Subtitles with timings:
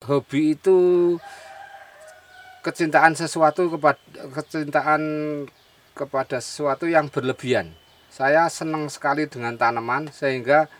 [0.00, 1.20] hobi itu
[2.64, 4.00] kecintaan sesuatu kepada
[4.32, 5.02] kecintaan
[5.92, 7.76] kepada sesuatu yang berlebihan.
[8.08, 10.72] Saya senang sekali dengan tanaman sehingga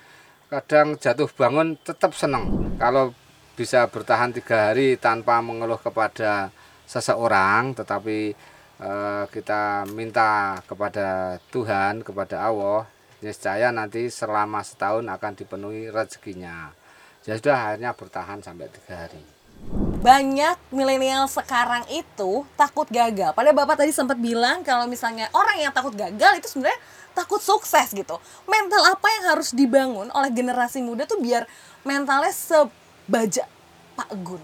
[0.49, 2.73] kadang jatuh bangun tetap senang.
[2.81, 3.13] Kalau
[3.61, 6.49] bisa bertahan tiga hari tanpa mengeluh kepada
[6.89, 8.33] seseorang, tetapi
[8.81, 12.89] eh, kita minta kepada Tuhan, kepada Allah,
[13.21, 16.80] niscaya nanti selama setahun akan dipenuhi rezekinya
[17.29, 19.21] ya sudah akhirnya bertahan sampai tiga hari
[20.01, 23.37] banyak milenial sekarang itu takut gagal.
[23.37, 26.81] Padahal Bapak tadi sempat bilang kalau misalnya orang yang takut gagal itu sebenarnya
[27.13, 28.17] takut sukses gitu.
[28.49, 31.45] Mental apa yang harus dibangun oleh generasi muda tuh biar
[31.85, 33.45] mentalnya sebaja
[33.93, 34.43] Pak Gun?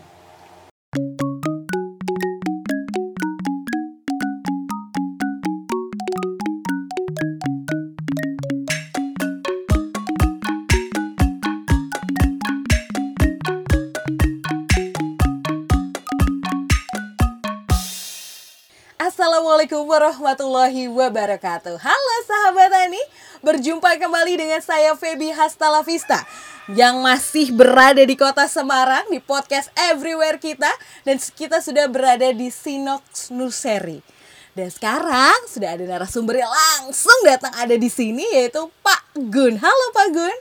[19.57, 21.80] Assalamualaikum warahmatullahi wabarakatuh.
[21.80, 23.01] Halo sahabat Tani
[23.40, 26.29] Berjumpa kembali dengan saya Feby Hastala Vista
[26.68, 30.68] Yang masih berada di kota Semarang Di podcast Everywhere kita
[31.09, 34.04] Dan kita sudah berada di Sinox Nursery.
[34.52, 39.57] Dan sekarang sudah ada narasumber yang langsung datang ada di sini Yaitu Pak Gun.
[39.57, 40.37] Halo Pak Gun.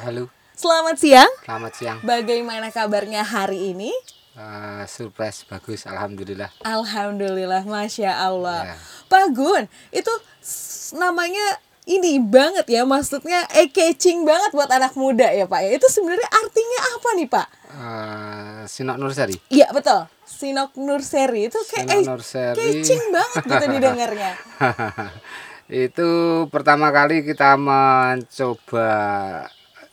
[0.00, 0.32] Halo.
[0.56, 1.28] Selamat siang.
[1.44, 1.98] Selamat siang.
[2.00, 3.92] Bagaimana kabarnya hari ini?
[4.34, 6.50] Uh, surprise bagus, alhamdulillah.
[6.66, 8.74] Alhamdulillah, masya Allah.
[8.74, 8.76] Ya.
[9.06, 10.10] Pak Gun, itu
[10.98, 15.60] namanya ini banget ya, maksudnya eh catching banget buat anak muda ya Pak.
[15.62, 15.70] Ya.
[15.78, 17.48] Itu sebenarnya artinya apa nih Pak?
[17.74, 19.36] Uh, Sinok Nurseri.
[19.54, 22.56] Iya betul, Sinok Nurseri itu kayak Sinok Nurseri.
[22.58, 24.32] catching banget gitu didengarnya.
[25.86, 26.10] itu
[26.50, 28.90] pertama kali kita mencoba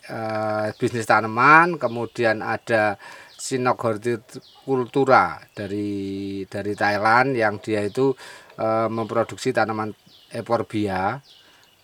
[0.09, 2.97] uh, bisnis tanaman, kemudian ada
[3.42, 8.14] Sinok Hortikultura dari dari Thailand yang dia itu
[8.53, 9.89] e, memproduksi tanaman
[10.30, 11.17] eporbia.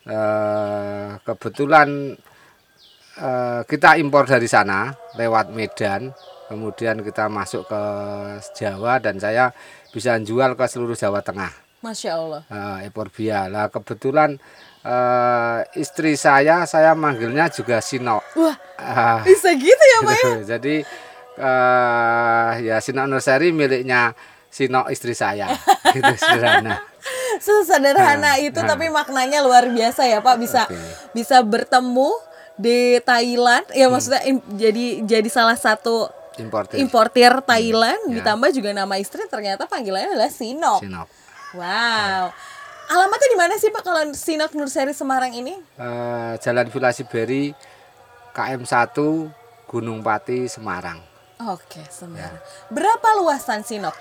[0.05, 0.19] E,
[1.25, 2.13] kebetulan
[3.17, 3.29] e,
[3.65, 6.13] kita impor dari sana lewat Medan,
[6.45, 7.83] kemudian kita masuk ke
[8.53, 9.49] Jawa dan saya
[9.89, 11.81] bisa jual ke seluruh Jawa Tengah.
[11.81, 12.41] Masya Allah.
[12.53, 13.49] E, eporbia.
[13.49, 14.37] Lah kebetulan
[14.85, 14.95] e,
[15.73, 18.21] istri saya saya manggilnya juga Sinok.
[18.37, 20.29] Wah, uh, bisa gitu ya Pak ya?
[20.53, 20.85] Jadi
[21.37, 24.13] uh, ya Sinok Nursery miliknya
[24.49, 25.53] Sinok istri saya
[25.95, 26.81] gitu sederhana
[27.37, 28.73] sesederhana nah, itu nah.
[28.75, 31.13] tapi maknanya luar biasa ya Pak bisa okay.
[31.13, 32.09] bisa bertemu
[32.57, 33.93] di Thailand ya hmm.
[33.93, 36.09] maksudnya in, jadi jadi salah satu
[36.41, 38.13] importir, importir Thailand hmm.
[38.21, 40.81] ditambah juga nama istri ternyata panggilannya adalah Sinok.
[40.81, 41.07] Sinok.
[41.57, 42.33] Wow.
[42.87, 45.59] Alamatnya di mana sih Pak kalau Sinok Nursery Semarang ini?
[45.75, 47.51] Uh, Jalan Villa Siberi
[48.31, 51.16] KM 1 Gunung Pati Semarang.
[51.37, 52.33] Oke, Semarang.
[52.33, 52.41] Ya.
[52.73, 53.95] Berapa luasan Sinox?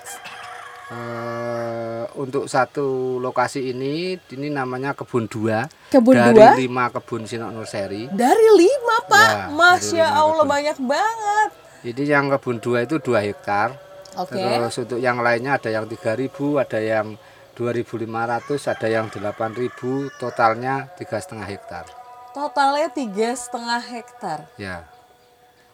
[0.87, 6.55] Uh, untuk satu lokasi ini ini namanya kebun dua kebun dari dua?
[6.55, 10.55] lima kebun sinok nursery dari lima pak ya, masya lima allah kebun.
[10.55, 11.49] banyak banget
[11.83, 13.75] jadi yang kebun dua itu dua hektar
[14.15, 14.39] okay.
[14.39, 17.19] terus untuk yang lainnya ada yang tiga ribu ada yang
[17.51, 21.83] dua ribu lima ratus ada yang delapan ribu totalnya tiga setengah hektar
[22.31, 24.87] totalnya tiga setengah hektar ya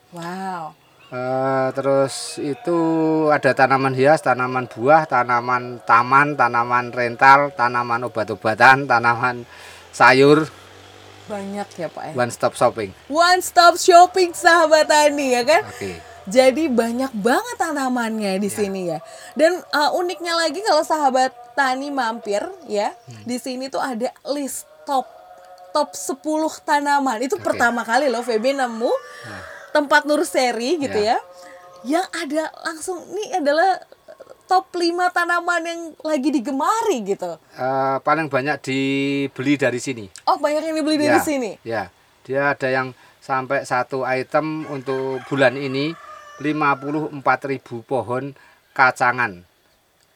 [0.09, 0.73] wow
[1.13, 2.79] Uh, terus itu
[3.29, 9.45] ada tanaman hias, tanaman buah, tanaman taman, tanaman rental, tanaman obat-obatan, tanaman
[9.93, 10.49] sayur.
[11.29, 12.13] Banyak ya Pak ya?
[12.17, 12.97] One stop shopping.
[13.13, 15.61] One stop shopping sahabat Tani ya kan?
[15.69, 15.77] Oke.
[15.77, 15.95] Okay.
[16.25, 18.57] Jadi banyak banget tanamannya di ya.
[18.57, 18.97] sini ya.
[19.37, 23.29] Dan uh, uniknya lagi kalau sahabat Tani mampir ya, hmm.
[23.29, 25.05] di sini tuh ada list top
[25.77, 26.25] top 10
[26.65, 27.21] tanaman.
[27.21, 27.45] Itu okay.
[27.45, 28.89] pertama kali loh VB nemu.
[29.29, 31.17] Nah tempat nursery gitu ya.
[31.17, 31.17] ya.
[31.83, 33.81] Yang ada langsung ini adalah
[34.47, 37.41] top 5 tanaman yang lagi digemari gitu.
[37.57, 40.05] Uh, paling banyak dibeli dari sini.
[40.29, 41.51] Oh, banyak yang dibeli dari ya, sini.
[41.65, 41.83] Ya.
[42.23, 45.91] Dia ada yang sampai satu item untuk bulan ini
[46.39, 47.19] 54.000
[47.83, 48.31] pohon
[48.71, 49.43] kacangan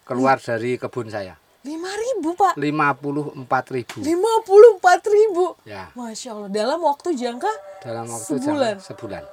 [0.08, 1.36] keluar dari kebun saya.
[1.68, 2.56] Lima ribu pak?
[2.56, 4.00] Lima puluh empat ribu.
[4.00, 5.52] Lima puluh empat ribu.
[5.68, 5.92] Ya.
[6.00, 6.48] Masya Allah.
[6.48, 7.52] Dalam waktu jangka?
[7.84, 8.80] Dalam waktu sebulan.
[8.80, 9.24] Jangka sebulan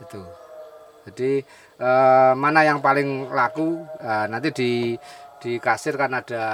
[0.00, 0.22] itu
[1.08, 1.44] jadi
[1.80, 4.72] eh, mana yang paling laku eh, nanti di
[5.40, 6.44] di kasir kan ada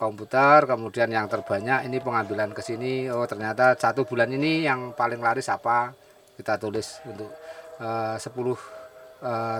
[0.00, 5.20] komputer kemudian yang terbanyak ini pengambilan ke sini oh ternyata satu bulan ini yang paling
[5.20, 5.92] laris apa
[6.40, 7.28] kita tulis untuk
[7.76, 8.56] eh, 10 eh,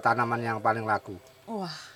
[0.00, 1.92] tanaman yang paling laku wah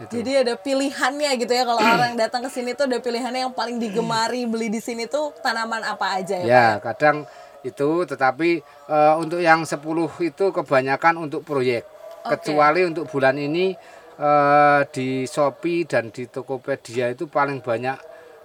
[0.00, 0.24] itu.
[0.24, 3.76] Jadi ada pilihannya gitu ya kalau orang datang ke sini tuh ada pilihannya yang paling
[3.76, 6.46] digemari beli di sini tuh tanaman apa aja ya?
[6.48, 6.96] Ya, Pak?
[6.96, 7.28] kadang
[7.62, 8.50] itu tetapi
[8.88, 9.76] eh, untuk yang 10
[10.24, 12.00] itu kebanyakan untuk proyek.
[12.20, 12.36] Oke.
[12.36, 13.72] kecuali untuk bulan ini
[14.20, 17.96] eh, di Shopee dan di Tokopedia itu paling banyak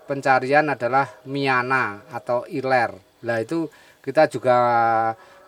[0.08, 2.96] pencarian adalah Miana atau Iler.
[3.28, 3.68] Lah itu
[4.00, 4.58] kita juga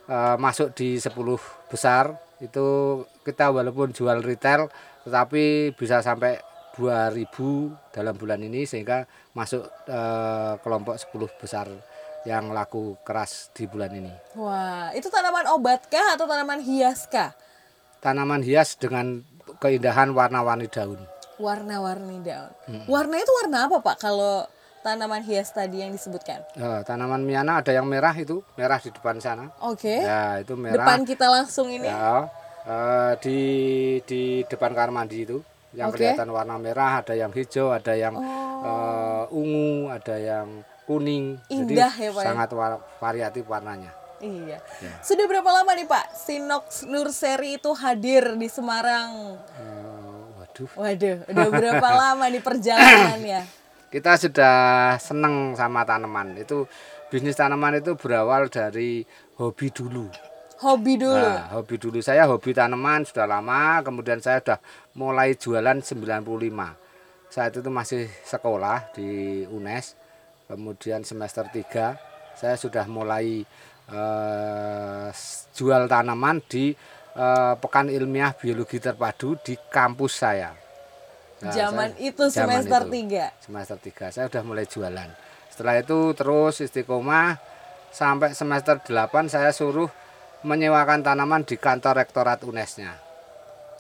[0.08, 2.12] eh, masuk di 10 besar.
[2.44, 4.70] Itu kita walaupun jual retail
[5.08, 6.36] tetapi bisa sampai
[6.76, 11.68] 2000 dalam bulan ini sehingga masuk eh, kelompok 10 besar
[12.26, 14.12] yang laku keras di bulan ini.
[14.34, 17.36] Wah, itu tanaman obat kah atau tanaman hias kah?
[18.02, 19.22] Tanaman hias dengan
[19.60, 21.00] keindahan warna-warni daun.
[21.38, 22.52] Warna-warni daun.
[22.66, 22.86] Hmm.
[22.90, 24.48] Warna itu warna apa Pak kalau
[24.82, 26.42] tanaman hias tadi yang disebutkan?
[26.56, 29.52] Eh, tanaman miana ada yang merah itu, merah di depan sana.
[29.62, 30.02] Oke.
[30.02, 30.84] Ya, itu merah.
[30.84, 31.86] Depan kita langsung ini.
[31.88, 32.28] Ya,
[32.66, 33.40] eh, di
[34.08, 35.38] di depan kamar mandi itu
[35.76, 36.02] yang Oke.
[36.02, 38.66] kelihatan warna merah, ada yang hijau, ada yang Oh.
[38.66, 40.48] eh, ungu, ada yang
[40.88, 41.38] kuning.
[41.52, 42.28] Indah Jadi ya, Pak, ya?
[42.32, 43.92] sangat war- variatif warnanya.
[44.18, 44.58] Iya.
[44.82, 44.94] Ya.
[45.06, 49.38] Sudah berapa lama nih Pak Sinox Nurseri itu hadir di Semarang?
[49.38, 53.42] Eh, waduh, Waduh, udah berapa lama nih perjalanannya?
[53.94, 54.58] kita sudah
[54.98, 56.34] seneng sama tanaman.
[56.34, 56.66] Itu
[57.08, 59.06] bisnis tanaman itu berawal dari
[59.38, 60.10] hobi dulu.
[60.58, 61.14] Hobi dulu.
[61.14, 64.58] Nah, hobi dulu saya hobi tanaman sudah lama, kemudian saya sudah
[64.98, 66.74] mulai jualan 95.
[67.30, 69.94] Saat itu masih sekolah di UNES.
[70.48, 72.00] Kemudian semester 3
[72.34, 73.44] saya sudah mulai
[73.88, 76.72] eh, s- jual tanaman di
[77.14, 80.54] eh, Pekan Ilmiah Biologi Terpadu di kampus saya.
[81.38, 82.94] Nah, Zaman saya- itu zaman semester itu.
[83.14, 83.26] 3.
[83.40, 85.10] semester 3 saya sudah mulai jualan
[85.48, 87.38] setelah itu terus istiqomah
[87.90, 89.90] sampai semester 8 saya suruh
[90.42, 92.98] menyewakan tanaman di kantor rektorat UNES-nya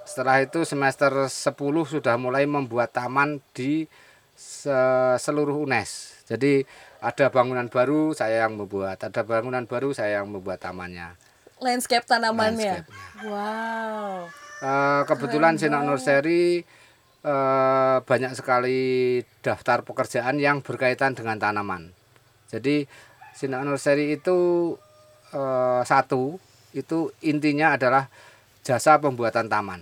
[0.03, 1.53] setelah itu semester 10
[1.87, 3.85] sudah mulai membuat taman di
[4.33, 4.73] se-
[5.17, 6.67] seluruh UNES jadi
[6.99, 11.15] ada bangunan baru saya yang membuat ada bangunan baru saya yang membuat tamannya
[11.57, 12.85] Landscape tanamannya.
[12.85, 13.25] Landscape-nya.
[13.33, 14.29] Wow.
[14.61, 16.61] Eh, kebetulan Sinak Nursery
[17.25, 21.89] eh, banyak sekali daftar pekerjaan yang berkaitan dengan tanaman.
[22.53, 22.85] Jadi
[23.33, 24.37] Sinak Nursery itu
[25.33, 26.37] eh, satu
[26.77, 28.05] itu intinya adalah
[28.61, 29.81] jasa pembuatan taman.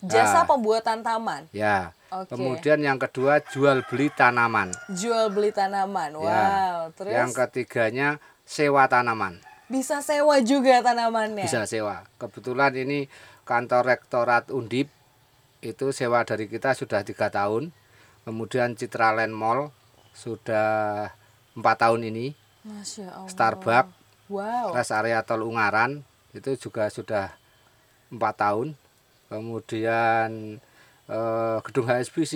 [0.00, 0.48] Jasa Ah.
[0.48, 1.44] pembuatan taman.
[1.52, 1.92] Ya.
[2.12, 2.36] Oke.
[2.36, 4.68] Kemudian yang kedua jual beli tanaman.
[4.92, 6.12] Jual beli tanaman.
[6.12, 6.28] Wow.
[6.28, 6.44] Ya.
[6.92, 8.08] Terus Yang ketiganya
[8.44, 9.40] sewa tanaman.
[9.66, 11.48] bisa sewa juga tanamannya.
[11.48, 12.04] bisa sewa.
[12.20, 13.08] Kebetulan ini
[13.48, 14.92] kantor rektorat Undip
[15.64, 17.72] itu sewa dari kita sudah tiga tahun.
[18.22, 19.72] Kemudian Citraland Mall
[20.12, 21.08] sudah
[21.56, 22.36] empat tahun ini.
[22.62, 23.30] Masya Allah.
[23.32, 23.92] Starbucks,
[24.28, 24.76] Wow.
[24.76, 27.32] rest area Tol Ungaran itu juga sudah
[28.08, 28.68] empat tahun.
[29.26, 30.60] Kemudian
[31.12, 32.32] eh, gedung HSBC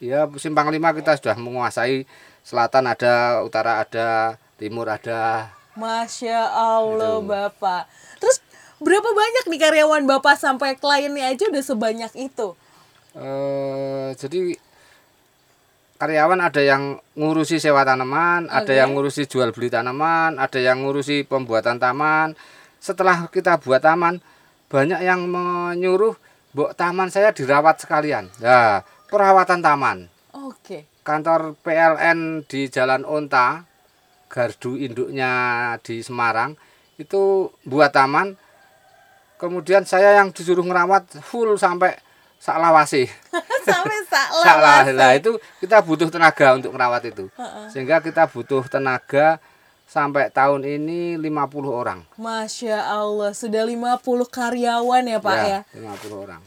[0.00, 2.08] ya simpang lima kita sudah menguasai.
[2.40, 5.52] Selatan ada, utara ada, timur ada.
[5.76, 7.28] Masya Allah Gitu.
[7.28, 7.82] Bapak.
[8.16, 8.40] Terus
[8.80, 12.56] berapa banyak nih karyawan Bapak sampai kliennya aja udah sebanyak itu?
[13.12, 14.56] Eh, jadi
[16.00, 18.78] karyawan ada yang ngurusi sewa tanaman, ada Oke.
[18.80, 22.32] yang ngurusi jual beli tanaman, ada yang ngurusi pembuatan taman.
[22.80, 24.24] Setelah kita buat taman,
[24.72, 26.16] banyak yang menyuruh,
[26.52, 29.98] "Mbok, taman saya dirawat sekalian." Nah, perawatan taman.
[30.34, 30.86] Oke.
[31.02, 33.66] Kantor PLN di Jalan Onta,
[34.30, 36.54] gardu induknya di Semarang,
[37.00, 38.38] itu buat taman.
[39.40, 41.96] Kemudian saya yang disuruh ngerawat full sampai
[42.40, 43.08] saklawase.
[43.68, 44.44] sampai salah.
[44.44, 44.78] Salah.
[44.92, 47.28] Lah itu kita butuh tenaga untuk merawat itu.
[47.72, 49.40] Sehingga kita butuh tenaga
[49.90, 51.26] sampai tahun ini 50
[51.66, 52.06] orang.
[52.14, 53.98] Masya Allah, sudah 50
[54.30, 55.60] karyawan ya Pak ya?
[55.74, 56.42] 50 orang.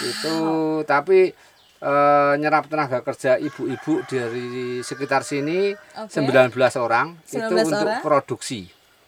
[0.00, 0.36] Itu
[0.84, 1.34] tapi
[1.78, 6.22] eh, nyerap tenaga kerja ibu-ibu dari sekitar sini Oke.
[6.22, 8.02] 19 orang itu 19 untuk orang?
[8.02, 8.60] produksi.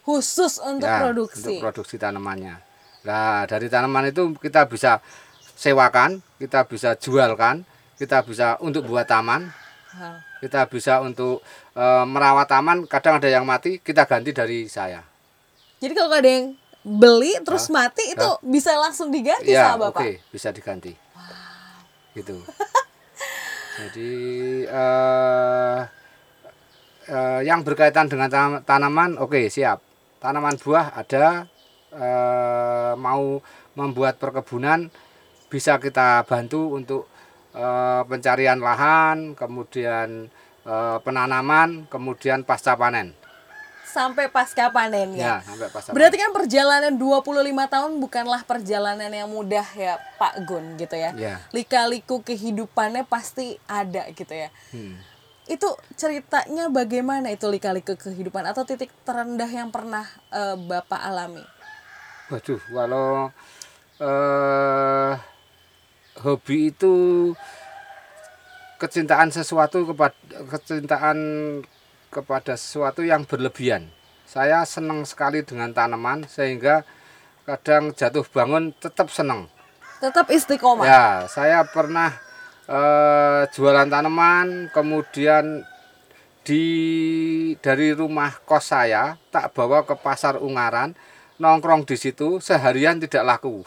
[0.02, 1.58] Khusus untuk Ya, produksi.
[1.58, 2.58] Untuk produksi tanamannya.
[3.06, 4.98] Nah, dari tanaman itu kita bisa
[5.54, 7.62] sewakan, kita bisa jualkan,
[7.94, 9.52] kita bisa untuk buat taman,
[10.40, 11.44] kita bisa untuk
[11.80, 12.84] eh, merawat taman.
[12.84, 15.00] Kadang ada yang mati, kita ganti dari saya.
[15.80, 20.28] Jadi kalau ada yang beli terus mati itu bisa langsung diganti Ya, sama oke, Bapak?
[20.28, 20.92] bisa diganti.
[22.12, 22.36] Gitu.
[23.80, 24.12] Jadi
[24.66, 25.80] eh,
[27.08, 29.80] eh, yang berkaitan dengan tanam- tanaman, oke siap.
[30.20, 31.48] Tanaman buah ada,
[31.90, 33.40] eh, mau
[33.72, 34.92] membuat perkebunan
[35.48, 37.08] bisa kita bantu untuk
[37.50, 40.28] eh, pencarian lahan, kemudian
[41.02, 43.14] penanaman, kemudian pasca panen.
[43.90, 45.26] Sampai pasca panen ya.
[45.26, 47.26] Ya, sampai pasca Berarti kan perjalanan 25
[47.66, 51.10] tahun bukanlah perjalanan yang mudah ya Pak Gun gitu ya.
[51.18, 51.42] Ya.
[51.50, 54.50] Lika-liku kehidupannya pasti ada gitu ya.
[54.70, 54.96] Hmm.
[55.50, 55.66] itu
[55.98, 61.42] ceritanya bagaimana itu lika-liku kehidupan atau titik terendah yang pernah eh, Bapak alami?
[62.30, 63.34] Waduh, kalau
[63.98, 65.12] eh,
[66.22, 66.94] hobi itu
[68.80, 70.16] kecintaan sesuatu kepada
[70.48, 71.18] kecintaan
[72.08, 73.92] kepada sesuatu yang berlebihan.
[74.24, 76.82] Saya senang sekali dengan tanaman sehingga
[77.44, 79.52] kadang jatuh bangun tetap senang.
[80.00, 80.86] Tetap istiqomah.
[80.88, 82.16] Ya, saya pernah
[82.64, 85.66] eh, jualan tanaman, kemudian
[86.40, 86.64] di
[87.60, 90.96] dari rumah kos saya tak bawa ke pasar Ungaran,
[91.36, 93.62] nongkrong di situ seharian tidak laku.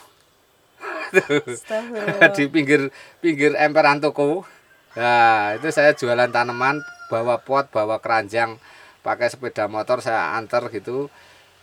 [2.34, 2.90] Di pinggir
[3.22, 4.50] pinggir emperan toko.
[4.94, 8.62] Nah, itu saya jualan tanaman, bawa pot, bawa keranjang,
[9.02, 11.10] pakai sepeda motor saya antar gitu.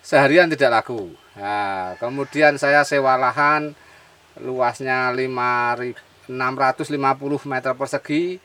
[0.02, 1.12] Seharian tidak laku.
[1.36, 3.76] Nah, kemudian saya sewa lahan
[4.40, 6.30] luasnya 5.650
[7.46, 8.40] meter persegi.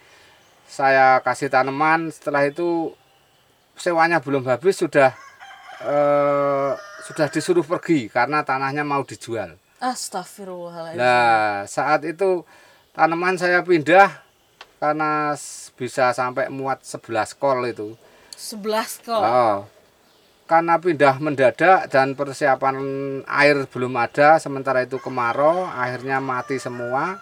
[0.66, 2.94] Saya kasih tanaman, setelah itu
[3.78, 5.14] sewanya belum habis sudah
[5.86, 6.72] eh,
[7.06, 9.62] sudah disuruh pergi karena tanahnya mau dijual.
[9.78, 10.98] Astagfirullahaladzim.
[10.98, 12.42] Nah, saat itu
[12.98, 14.25] tanaman saya pindah
[14.86, 15.34] karena
[15.74, 17.98] bisa sampai muat 11 kol itu.
[18.38, 19.18] 11 kok.
[19.18, 19.58] Oh.
[20.46, 22.78] Karena pindah mendadak dan persiapan
[23.26, 27.18] air belum ada, sementara itu kemarau, akhirnya mati semua.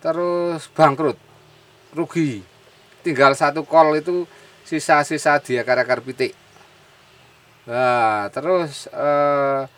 [0.00, 1.20] Terus bangkrut.
[1.92, 2.40] Rugi.
[3.04, 4.24] Tinggal satu kol itu
[4.64, 6.32] sisa-sisa dia akar-akar pitik.
[7.68, 9.68] Nah, terus eh,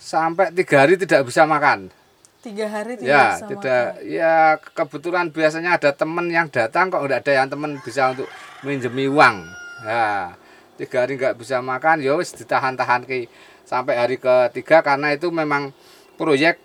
[0.00, 1.92] sampai tiga hari tidak bisa makan.
[2.38, 3.86] Tiga hari tidak Ya, bisa tidak.
[4.06, 4.34] Ya,
[4.78, 8.30] kebetulan biasanya ada teman yang datang kok tidak ada yang teman bisa untuk
[8.62, 9.42] minjemi uang.
[9.82, 10.38] Ya,
[10.78, 13.26] tiga hari nggak bisa makan, ya wis ditahan-tahan ke
[13.66, 15.74] sampai hari ketiga karena itu memang
[16.14, 16.62] proyek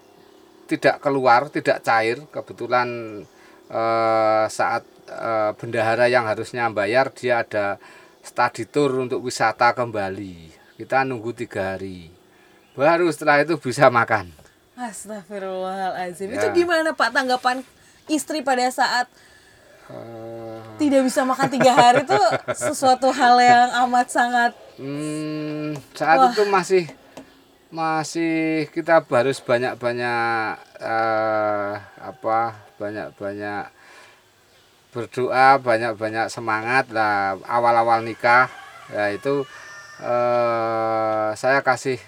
[0.69, 2.21] tidak keluar, tidak cair.
[2.29, 2.87] Kebetulan
[3.73, 7.81] eh, saat eh, bendahara yang harusnya bayar dia ada
[8.21, 10.53] study tour untuk wisata kembali.
[10.77, 12.13] Kita nunggu tiga hari.
[12.77, 14.42] Baru setelah itu bisa makan.
[14.73, 16.33] Astagfirullahaladzim.
[16.33, 16.41] Ya.
[16.41, 17.61] Itu gimana Pak tanggapan
[18.09, 19.07] istri pada saat
[19.91, 22.15] Eh, tidak bisa makan tiga hari itu
[22.55, 26.87] sesuatu hal yang amat sangat Hmm, saat itu masih
[27.67, 32.39] masih kita harus banyak-banyak eh, apa
[32.79, 33.69] banyak-banyak
[34.95, 38.47] berdoa banyak-banyak semangat lah awal-awal nikah
[38.87, 39.43] ya itu
[39.99, 41.99] eh, saya kasih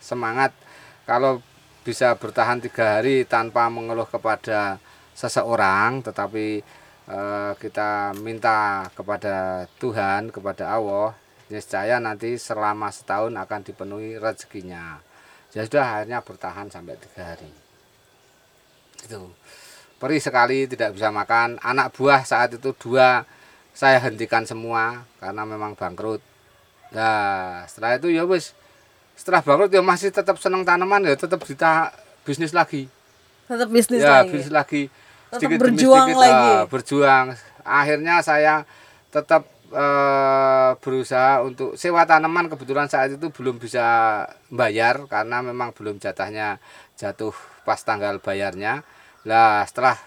[0.00, 0.56] semangat
[1.04, 1.44] kalau
[1.88, 4.76] bisa bertahan tiga hari tanpa mengeluh kepada
[5.16, 6.60] seseorang tetapi
[7.08, 11.16] eh, kita minta kepada Tuhan kepada Allah
[11.48, 15.00] niscaya nanti selama setahun akan dipenuhi rezekinya.
[15.56, 17.48] Ya sudah akhirnya bertahan sampai tiga hari.
[19.00, 19.32] Itu
[19.96, 21.56] perih sekali tidak bisa makan.
[21.64, 23.24] Anak buah saat itu dua
[23.72, 26.20] saya hentikan semua karena memang bangkrut.
[26.92, 28.52] Nah setelah itu ya wis
[29.18, 31.90] setelah bangkrut ya masih tetap senang tanaman ya tetap kita
[32.22, 32.86] bisnis lagi
[33.44, 34.30] tetap bisnis ya lagi.
[34.30, 34.82] bisnis lagi
[35.28, 36.52] Tetap demi berjuang lagi.
[36.54, 37.26] ah, berjuang
[37.60, 38.54] akhirnya saya
[39.10, 43.84] tetap eh, berusaha untuk sewa tanaman kebetulan saat itu belum bisa
[44.48, 46.56] bayar karena memang belum jatahnya
[46.96, 47.34] jatuh
[47.66, 48.80] pas tanggal bayarnya
[49.26, 49.98] lah setelah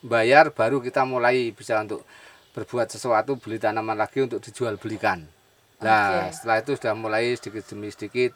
[0.00, 2.06] bayar baru kita mulai bisa untuk
[2.52, 5.26] berbuat sesuatu beli tanaman lagi untuk dijual belikan
[5.82, 6.38] Nah, Oke.
[6.38, 8.30] setelah itu sudah mulai sedikit demi sedikit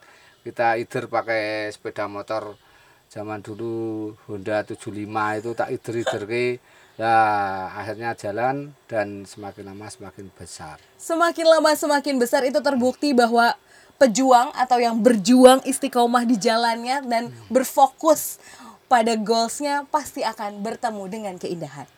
[0.46, 2.54] kita either pakai sepeda motor
[3.10, 4.94] zaman dulu Honda 75
[5.42, 6.62] itu tak either-either ke
[6.94, 7.16] ya
[7.74, 10.78] akhirnya jalan dan semakin lama semakin besar.
[11.02, 13.58] Semakin lama semakin besar itu terbukti bahwa
[13.98, 18.38] pejuang atau yang berjuang istiqomah di jalannya dan berfokus
[18.86, 21.90] pada goalsnya pasti akan bertemu dengan keindahan.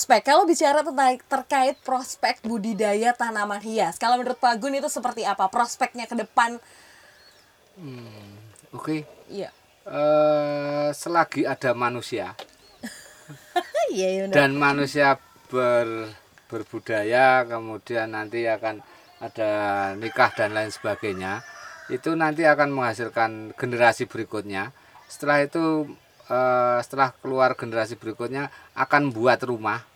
[0.00, 5.28] Prospek, kalau bicara tentang terkait prospek budidaya tanaman hias, kalau menurut Pak Gun itu seperti
[5.28, 6.56] apa prospeknya ke depan?
[8.72, 9.04] Oke.
[9.28, 9.52] Iya.
[9.84, 12.32] Eh, selagi ada manusia
[13.92, 14.36] Iya, iya benar.
[14.40, 15.20] dan manusia
[15.52, 16.16] ber,
[16.48, 18.80] berbudaya kemudian nanti akan
[19.20, 19.50] ada
[20.00, 21.44] nikah dan lain sebagainya
[21.92, 24.72] itu nanti akan menghasilkan generasi berikutnya
[25.12, 25.92] setelah itu
[26.32, 28.48] eh, setelah keluar generasi berikutnya
[28.80, 29.89] akan buat rumah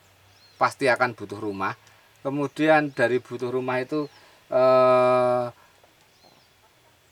[0.65, 1.77] pasti akan butuh rumah
[2.25, 4.09] kemudian dari butuh rumah itu
[4.49, 5.47] eh,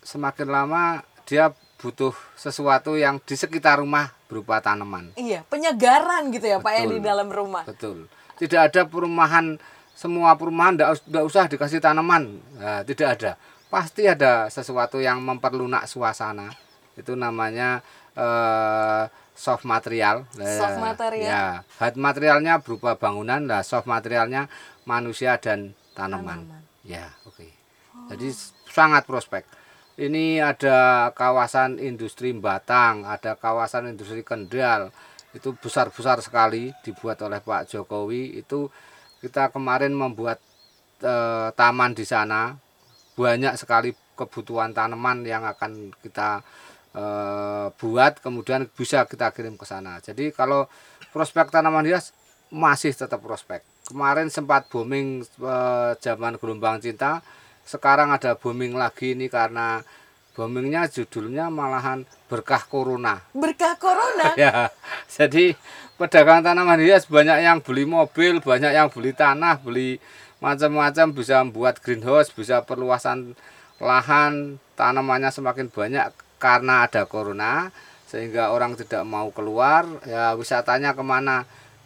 [0.01, 5.13] semakin lama dia butuh sesuatu yang di sekitar rumah berupa tanaman.
[5.19, 7.67] Iya, penyegaran gitu ya Pak ya di dalam rumah.
[7.67, 8.07] Betul.
[8.39, 9.59] Tidak ada perumahan
[9.93, 12.41] semua perumahan tidak usah dikasih tanaman.
[12.57, 13.33] Nah, tidak ada.
[13.69, 16.55] Pasti ada sesuatu yang memperlunak suasana.
[16.95, 17.83] Itu namanya
[18.15, 20.29] eh, soft material.
[20.37, 21.29] Nah, Soft material.
[21.29, 21.45] Ya,
[21.81, 24.47] hard materialnya berupa bangunan, lah soft materialnya
[24.85, 26.45] manusia dan tanaman.
[26.47, 26.62] Tanaman.
[26.85, 27.47] Ya, oke.
[28.12, 28.29] Jadi
[28.69, 29.45] sangat prospek.
[29.93, 34.89] Ini ada kawasan industri Batang, ada kawasan industri Kendal.
[35.37, 38.41] Itu besar-besar sekali dibuat oleh Pak Jokowi.
[38.41, 38.73] Itu
[39.21, 40.41] kita kemarin membuat
[41.05, 42.57] eh, taman di sana.
[43.12, 46.41] Banyak sekali kebutuhan tanaman yang akan kita
[46.93, 49.99] eh, buat kemudian bisa kita kirim ke sana.
[50.01, 50.69] Jadi kalau
[51.13, 52.13] prospek tanaman hias
[52.53, 53.65] masih tetap prospek.
[53.89, 57.25] Kemarin sempat booming eh, zaman gelombang cinta,
[57.65, 59.81] sekarang ada booming lagi ini karena
[60.33, 63.21] boomingnya judulnya malahan berkah corona.
[63.37, 64.33] Berkah corona.
[64.41, 64.73] ya,
[65.09, 65.57] jadi
[66.01, 70.01] pedagang tanaman hias banyak yang beli mobil, banyak yang beli tanah, beli
[70.43, 73.39] macam-macam bisa membuat greenhouse, bisa perluasan
[73.79, 76.11] lahan, tanamannya semakin banyak
[76.43, 77.53] karena ada corona
[78.11, 81.37] sehingga orang tidak mau keluar ya wisatanya ke mana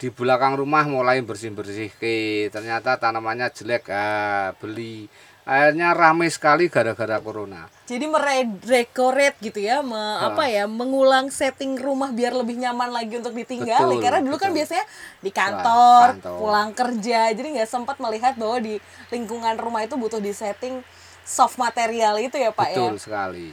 [0.00, 2.16] di belakang rumah mulai bersih-bersih ke
[2.54, 5.06] ternyata tanamannya jelek ah, beli
[5.46, 12.10] akhirnya ramai sekali gara-gara corona Jadi meredekorate gitu ya, me- apa ya, mengulang setting rumah
[12.10, 13.94] biar lebih nyaman lagi untuk ditinggali.
[13.94, 14.58] Betul, Karena dulu kan betul.
[14.58, 14.84] biasanya
[15.22, 16.34] di kantor, kantor.
[16.42, 18.74] pulang kerja, jadi nggak sempat melihat bahwa di
[19.14, 20.82] lingkungan rumah itu butuh di setting
[21.22, 22.90] soft material itu ya Pak ya.
[22.90, 23.48] betul sekali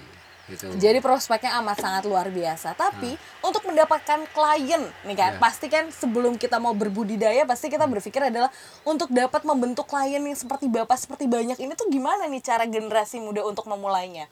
[0.46, 2.76] gitu Jadi prospeknya amat sangat luar biasa.
[2.76, 5.40] Tapi untuk mendapatkan klien nih kan, Ya.
[5.40, 8.52] pasti kan sebelum kita mau berbudidaya pasti kita berpikir adalah
[8.84, 13.24] untuk dapat membentuk klien yang seperti Bapak seperti banyak ini tuh gimana nih cara generasi
[13.24, 14.28] muda untuk memulainya?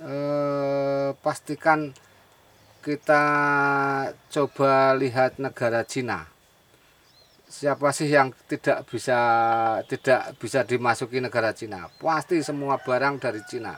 [0.00, 1.92] eh, pastikan
[2.80, 3.24] kita
[4.32, 6.24] coba lihat negara Cina.
[7.50, 9.18] Siapa sih yang tidak bisa
[9.90, 11.90] tidak bisa dimasuki negara Cina?
[12.00, 13.74] Pasti semua barang dari Cina.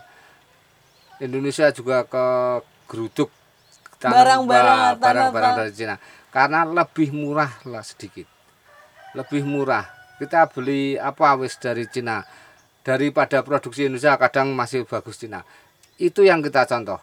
[1.22, 2.24] Indonesia juga ke
[2.90, 3.30] geruduk
[4.02, 5.60] tanam- Barang-barang ba- atau barang-barang apa?
[5.62, 5.96] dari Cina
[6.28, 8.26] karena lebih murah lah sedikit.
[9.14, 9.86] Lebih murah.
[10.18, 12.24] Kita beli apa wis dari Cina
[12.82, 15.44] daripada produksi Indonesia kadang masih bagus Cina.
[15.96, 16.98] Itu yang kita contoh.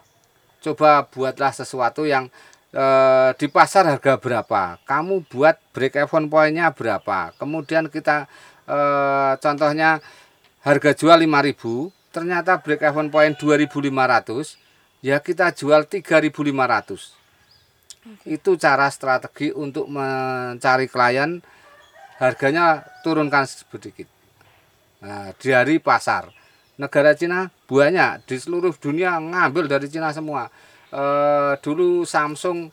[0.59, 2.27] Coba buatlah sesuatu yang
[2.73, 4.81] eh, di pasar harga berapa.
[4.83, 7.31] Kamu buat break even point-nya berapa.
[7.37, 8.27] Kemudian kita
[8.67, 10.01] eh, contohnya
[10.65, 14.57] harga jual 5000 ternyata break even point 2500
[15.05, 17.19] ya kita jual 3500
[18.25, 21.39] itu cara strategi untuk mencari klien.
[22.19, 24.03] Harganya turunkan sedikit.
[24.99, 26.27] Nah, dari pasar
[26.75, 30.51] negara Cina banyak di seluruh dunia ngambil dari Cina semua.
[30.91, 32.67] Eh, dulu Samsung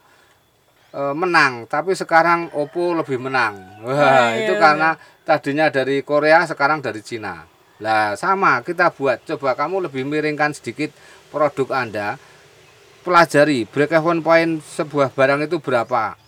[0.91, 3.55] eh, menang tapi sekarang Oppo lebih menang.
[3.87, 7.47] Oh, wah iya, itu karena tadinya dari Korea sekarang dari Cina
[7.83, 9.23] lah sama kita buat.
[9.25, 10.93] Coba kamu lebih miringkan sedikit
[11.29, 12.09] produk Anda.
[13.05, 16.19] Pelajari break even point sebuah barang itu berapa.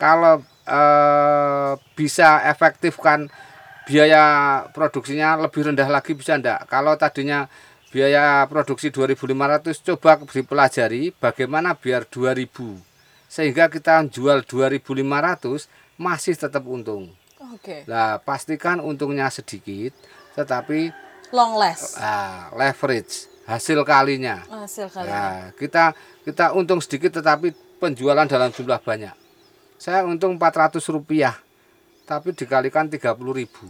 [0.00, 3.30] Kalau eh, bisa efektifkan
[3.84, 4.24] biaya
[4.72, 7.52] produksinya lebih rendah lagi bisa enggak kalau tadinya
[7.92, 12.48] biaya produksi 2500 coba dipelajari bagaimana biar 2000
[13.28, 17.10] sehingga kita jual 2500 masih tetap untung.
[17.54, 17.82] Oke.
[17.90, 19.94] Nah, pastikan untungnya sedikit,
[20.34, 20.90] tetapi
[21.34, 21.98] Long last.
[21.98, 24.40] ah, leverage hasil kalinya.
[24.48, 25.08] Hasil kali.
[25.08, 25.92] Nah, kita
[26.24, 29.12] kita untung sedikit, tetapi penjualan dalam jumlah banyak.
[29.76, 31.36] Saya untung 400 rupiah,
[32.08, 33.66] tapi dikalikan 30 ribu.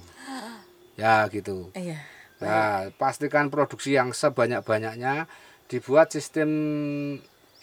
[0.95, 1.75] Ya gitu.
[1.75, 1.99] Iya.
[2.39, 5.27] Nah, pastikan produksi yang sebanyak-banyaknya
[5.67, 6.51] dibuat sistem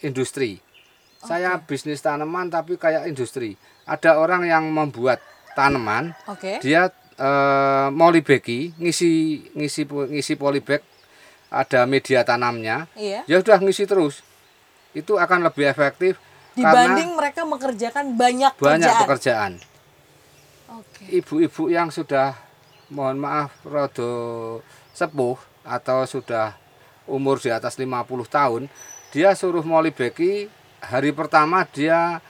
[0.04, 0.60] industri.
[1.22, 3.54] Saya bisnis tanaman tapi kayak industri.
[3.86, 5.22] Ada orang yang membuat
[5.54, 6.58] tanaman, Oke.
[6.58, 9.10] dia eh, molybagi ngisi
[9.56, 10.82] ngisi ngisi polybag
[11.52, 12.88] ada media tanamnya.
[12.96, 13.28] Iya.
[13.28, 14.24] ya udah ngisi terus.
[14.96, 16.16] Itu akan lebih efektif
[16.52, 19.02] Dibanding mereka mengerjakan banyak, banyak kerjaan.
[19.08, 19.52] pekerjaan.
[21.08, 22.36] Ibu-ibu yang sudah
[22.92, 24.60] mohon maaf rodo
[24.92, 26.52] sepuh atau sudah
[27.08, 28.62] umur di atas 50 tahun
[29.08, 30.52] dia suruh molybagi
[30.84, 32.20] hari pertama dia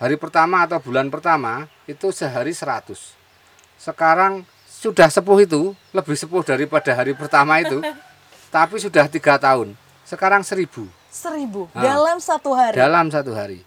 [0.00, 2.96] hari pertama atau bulan pertama itu sehari 100
[3.78, 7.78] sekarang sudah sepuh itu lebih sepuh daripada hari pertama itu
[8.54, 9.72] tapi sudah tiga tahun
[10.04, 11.82] sekarang seribu Seribu Ah.
[11.82, 12.76] dalam satu hari.
[12.76, 13.64] dalam satu hari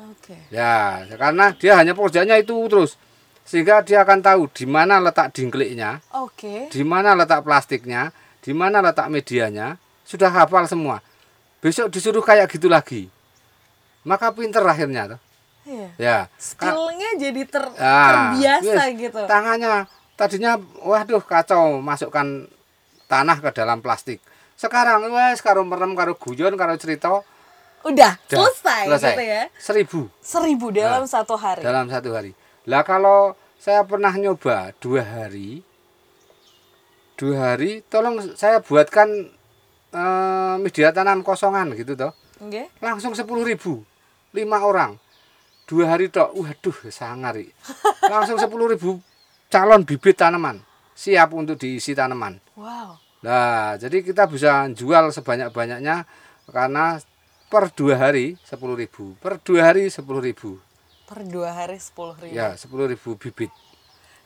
[0.00, 0.32] Oke.
[0.48, 2.96] Ya, karena dia hanya pekerjaannya itu terus.
[3.44, 6.72] Sehingga dia akan tahu di mana letak dingkliknya, Oke.
[6.72, 8.08] di mana letak plastiknya,
[8.40, 9.76] di mana letak medianya,
[10.08, 11.04] sudah hafal semua.
[11.60, 13.12] Besok disuruh kayak gitu lagi.
[14.00, 15.20] maka pinter akhirnya tuh.
[15.62, 15.88] Iya.
[15.96, 16.18] Ya.
[16.56, 19.20] Ka- Skillnya jadi ter, Ah, terbiasa wis, gitu.
[19.24, 22.48] Tangannya tadinya waduh kacau masukkan
[23.06, 24.20] tanah ke dalam plastik.
[24.54, 27.24] Sekarang wes karo merem karo guyon karo cerita
[27.80, 29.42] Udah, dah, selesai, gitu ya.
[29.56, 31.64] Seribu Seribu dalam Nah, satu hari.
[31.64, 32.36] dalam satu hari.
[32.68, 35.64] Lah kalau saya pernah nyoba dua hari,
[37.16, 39.08] dua hari, tolong saya buatkan
[39.90, 42.68] eh, media tanam kosongan gitu toh, Oke.
[42.78, 43.82] langsung sepuluh ribu,
[44.30, 44.94] lima orang,
[45.70, 47.54] dua hari toh, waduh sangari,
[48.02, 48.98] langsung sepuluh ribu
[49.46, 50.58] calon bibit tanaman
[50.98, 52.42] siap untuk diisi tanaman.
[52.58, 52.98] Wow.
[53.22, 56.02] Nah, jadi kita bisa jual sebanyak-banyaknya
[56.50, 56.98] karena
[57.46, 60.58] per dua hari sepuluh ribu, per dua hari sepuluh ribu.
[61.06, 62.34] Per dua hari sepuluh ribu.
[62.34, 63.54] Ya, sepuluh ribu bibit.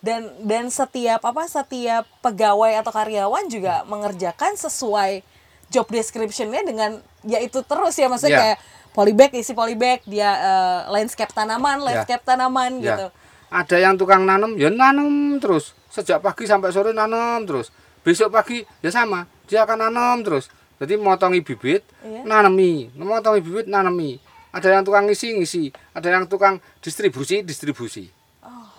[0.00, 5.24] Dan dan setiap apa setiap pegawai atau karyawan juga mengerjakan sesuai
[5.72, 6.90] job description-nya dengan
[7.24, 8.40] ya itu terus ya maksudnya Ya.
[8.40, 8.59] kayak
[8.94, 12.94] polybag isi polybag dia eh, landscape tanaman landscape tanaman Ya.
[12.94, 13.07] gitu.
[13.50, 15.07] Ada yang tukang nanam, ya nanam
[15.38, 15.74] terus.
[15.87, 17.70] Sejak pagi sampai sore nanam terus.
[18.00, 20.50] Besok pagi ya sama, dia akan nanam terus.
[20.74, 22.26] Jadi motongi bibit, Iya.
[22.26, 24.18] nanami, motongi bibit, nanami.
[24.50, 25.64] Ada yang tukang ngisi, ngisi.
[25.90, 28.11] Ada yang tukang distribusi, distribusi.
[28.40, 28.70] Oh.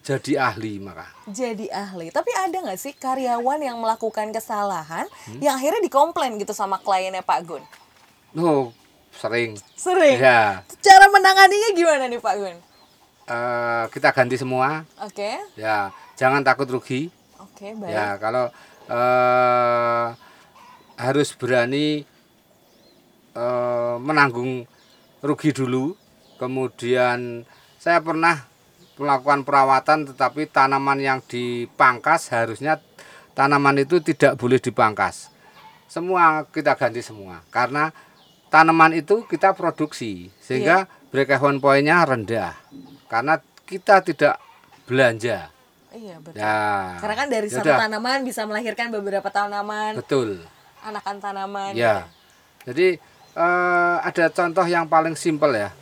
[0.00, 1.04] Jadi ahli maka.
[1.24, 2.08] Jadi ahli.
[2.08, 5.38] Tapi ada nggak sih karyawan yang melakukan kesalahan Hmm?
[5.38, 7.62] yang akhirnya dikomplain gitu sama kliennya Pak Gun?
[8.34, 8.72] Oh,
[9.16, 9.56] sering.
[9.76, 10.16] Sering.
[10.18, 12.56] Ya, Cara menanganinya gimana nih Pak Gun?
[13.22, 14.82] eh, kita ganti semua.
[15.00, 15.38] Oke.
[15.54, 17.08] Ya, jangan takut rugi.
[17.38, 17.92] Oke, baik.
[17.92, 18.50] Ya, kalau
[18.90, 20.06] eh,
[20.98, 22.02] harus berani
[23.34, 24.66] eh, menanggung
[25.22, 25.94] rugi dulu.
[26.36, 27.46] Kemudian
[27.78, 28.50] saya pernah
[28.98, 32.82] melakukan perawatan tetapi tanaman yang dipangkas harusnya
[33.32, 35.30] tanaman itu tidak boleh dipangkas.
[35.86, 37.94] Semua kita ganti semua karena
[38.52, 42.52] tanaman itu kita produksi sehingga break even point-nya rendah
[43.08, 44.36] karena kita tidak
[44.84, 45.48] belanja.
[45.92, 46.40] Iya, betul.
[46.40, 46.96] Ya.
[47.00, 50.44] Karena kan dari satu Yaudah, tanaman bisa melahirkan beberapa tanaman, betul.
[50.84, 51.72] anakan tanaman.
[51.72, 52.04] Ya.
[52.68, 53.00] Jadi
[53.36, 55.72] eh, ada contoh yang paling simpel ya.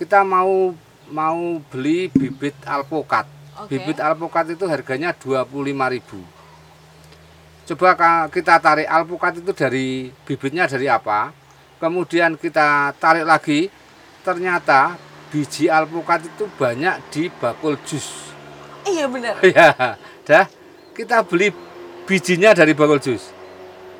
[0.00, 0.72] Kita mau
[1.12, 3.28] mau beli bibit alpukat.
[3.64, 3.76] Oke.
[3.76, 7.68] Bibit alpukat itu harganya 25.000.
[7.72, 7.88] Coba
[8.28, 11.43] kita tarik alpukat itu dari bibitnya dari apa?
[11.84, 13.68] Kemudian kita tarik lagi
[14.24, 14.96] ternyata
[15.28, 18.32] biji alpukat itu banyak di bakul jus.
[18.88, 19.36] Iya benar.
[19.52, 20.48] ya, dah
[20.96, 21.52] kita beli
[22.08, 23.28] bijinya dari bakul jus.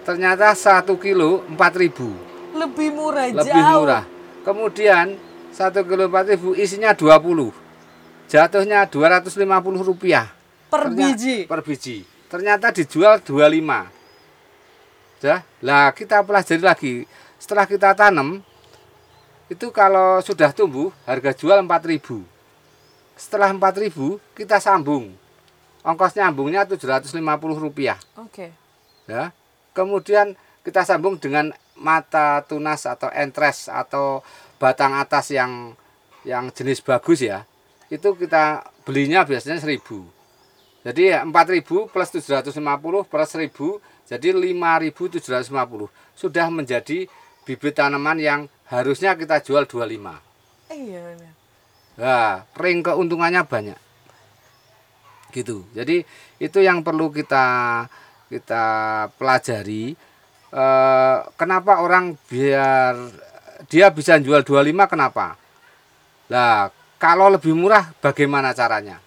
[0.01, 3.85] Ternyata satu kilo 4000 Lebih murah lebih jauh.
[3.85, 4.05] murah.
[4.41, 5.21] Kemudian
[5.53, 7.53] satu kilo 4000 isinya 20
[8.25, 9.45] jatuhnya 250
[9.85, 10.33] rupiah
[10.73, 11.37] Per Ternya- biji.
[11.45, 12.01] per biji.
[12.33, 13.93] Ternyata dijual 25.
[15.21, 16.95] Dah, lah kita pelajari lagi.
[17.45, 18.41] Setelah kita tanam
[19.53, 22.25] itu kalau sudah tumbuh harga jual 4000.
[23.21, 25.13] Setelah 4000 kita sambung.
[25.85, 27.13] Ongkos nyambungnya 750
[27.61, 28.01] rupiah.
[28.17, 28.49] Oke.
[29.05, 29.37] Ya.
[29.77, 30.33] Kemudian
[30.65, 34.25] kita sambung dengan mata tunas atau entres atau
[34.57, 35.77] batang atas yang
[36.25, 37.45] yang jenis bagus ya.
[37.93, 39.85] Itu kita belinya biasanya 1000.
[40.81, 43.53] Jadi ya 4000 plus 750 plus 1000
[44.09, 45.93] jadi 5750.
[46.17, 47.05] Sudah menjadi
[47.45, 48.41] bibit tanaman yang
[48.73, 50.19] harusnya kita jual 25.
[50.73, 51.33] Iya benar.
[51.95, 53.79] Nah, ring keuntungannya banyak.
[55.31, 55.63] Gitu.
[55.77, 56.03] Jadi
[56.43, 57.47] itu yang perlu kita
[58.33, 58.65] kita
[59.15, 59.95] pelajari.
[60.55, 62.95] Eh, kenapa orang biar
[63.71, 65.39] dia bisa jual 25 kenapa?
[66.31, 68.99] Lah, kalau lebih murah bagaimana caranya?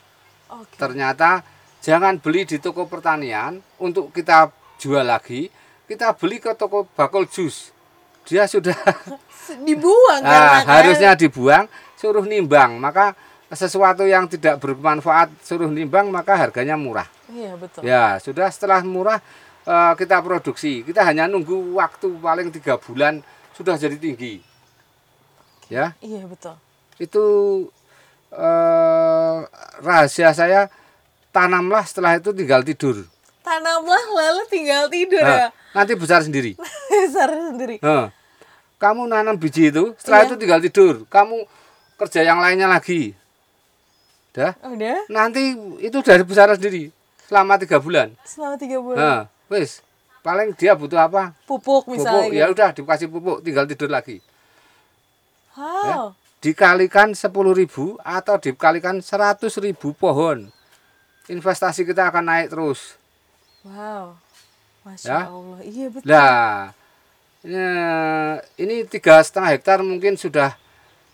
[0.52, 0.76] Oke.
[0.80, 1.43] Ternyata
[1.84, 5.50] jangan beli di toko pertanian untuk kita jual lagi.
[5.88, 7.71] Kita beli ke toko bakul jus.
[8.28, 8.76] Dia sudah
[9.68, 12.76] Dibuang Ah, karena kan- harusnya dibuang, suruh nimbang.
[12.78, 13.16] Maka
[13.48, 17.08] sesuatu yang tidak bermanfaat suruh nimbang maka harganya murah.
[17.28, 17.82] Iya betul.
[17.82, 19.24] Ya, sudah setelah murah
[19.63, 20.84] eh, kita produksi.
[20.84, 23.24] Kita hanya nunggu waktu paling tiga bulan
[23.56, 24.44] sudah jadi tinggi.
[25.68, 26.56] Ya, Iya betul.
[26.98, 27.24] itu
[28.32, 29.38] eh,
[29.80, 30.68] rahasia saya
[31.30, 33.08] tanamlah setelah itu tinggal tidur.
[33.40, 35.50] Tanamlah lalu tinggal tidur Nah, ya.
[35.72, 36.60] nanti besar sendiri.
[36.92, 37.80] Besar sendiri.
[37.80, 38.06] Heh.
[38.78, 40.28] Kamu nanam biji itu, setelah Iya.
[40.30, 40.96] itu tinggal tidur.
[41.08, 41.50] Kamu
[41.98, 43.18] kerja yang lainnya lagi.
[44.30, 45.50] Dah, Udah nanti
[45.82, 46.94] itu dari besar sendiri
[47.26, 48.13] selama tiga bulan.
[48.22, 48.98] selama tiga bulan.
[48.98, 49.82] Nah, wis
[50.22, 51.34] paling dia butuh apa?
[51.44, 52.30] Pupuk misalnya.
[52.30, 52.38] Pupuk.
[52.38, 52.54] Ya gitu.
[52.54, 54.22] udah dikasih pupuk, tinggal tidur lagi.
[55.58, 56.13] Wow.
[56.38, 60.54] Dikalikan 10.000 atau dikalikan 100.000 pohon.
[61.28, 62.94] Investasi kita akan naik terus.
[63.66, 64.22] Wow.
[64.86, 65.20] Masya Ya.
[65.26, 65.60] Allah.
[65.60, 66.08] Iya betul.
[66.08, 66.78] Nah,
[67.47, 70.60] eh, ini tiga setengah hektar mungkin sudah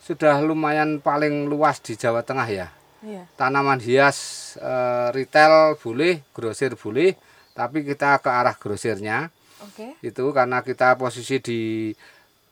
[0.04, 2.68] sudah lumayan paling luas di Jawa Tengah ya.
[3.04, 3.24] Iya.
[3.38, 4.18] Tanaman hias
[4.58, 7.16] eh, retail boleh, grosir boleh,
[7.54, 9.30] tapi kita ke arah grosirnya
[9.62, 9.96] Oke.
[10.02, 11.62] itu karena kita posisi di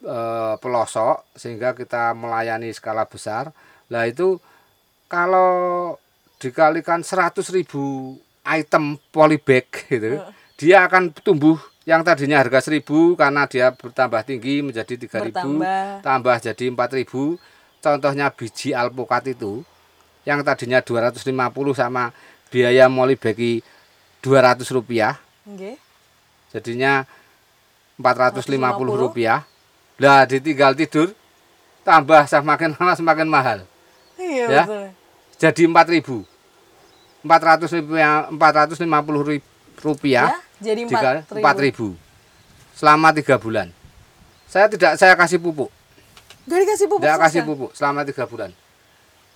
[0.05, 3.49] eh, pelosok sehingga kita melayani skala besar.
[3.91, 4.39] Lah itu
[5.11, 5.95] kalau
[6.39, 7.67] dikalikan 100.000
[8.47, 10.23] item polybag gitu,
[10.55, 16.01] dia akan tumbuh yang tadinya harga 1000 karena dia bertambah tinggi menjadi 3000 Bertambah.
[16.01, 17.41] tambah jadi 4000.
[17.79, 19.65] Contohnya biji alpukat itu
[20.21, 21.25] yang tadinya 250
[21.73, 22.13] sama
[22.47, 23.65] biaya molybagi
[24.21, 25.81] 200 rupiah Oke.
[26.51, 27.09] jadinya
[27.97, 28.45] 450
[28.95, 29.41] rupiah
[29.97, 31.09] lah ditinggal tidur
[31.81, 33.59] tambah semakin lama semakin mahal
[34.15, 34.63] Iya Ya.
[34.63, 34.85] betul.
[35.39, 36.21] jadi 4000
[37.23, 38.85] 400 rupiah 450
[39.23, 39.45] ri-
[39.79, 41.41] rupiah Ya, jadi 4000.
[41.41, 42.12] 4000
[42.78, 43.67] selama tiga bulan.
[44.45, 45.69] Saya tidak saya kasih pupuk.
[46.45, 47.06] Gak dikasih pupuk.
[47.06, 48.52] tidak kasih pupuk selama tiga bulan.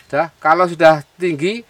[0.10, 1.66] Dah kalau sudah tinggi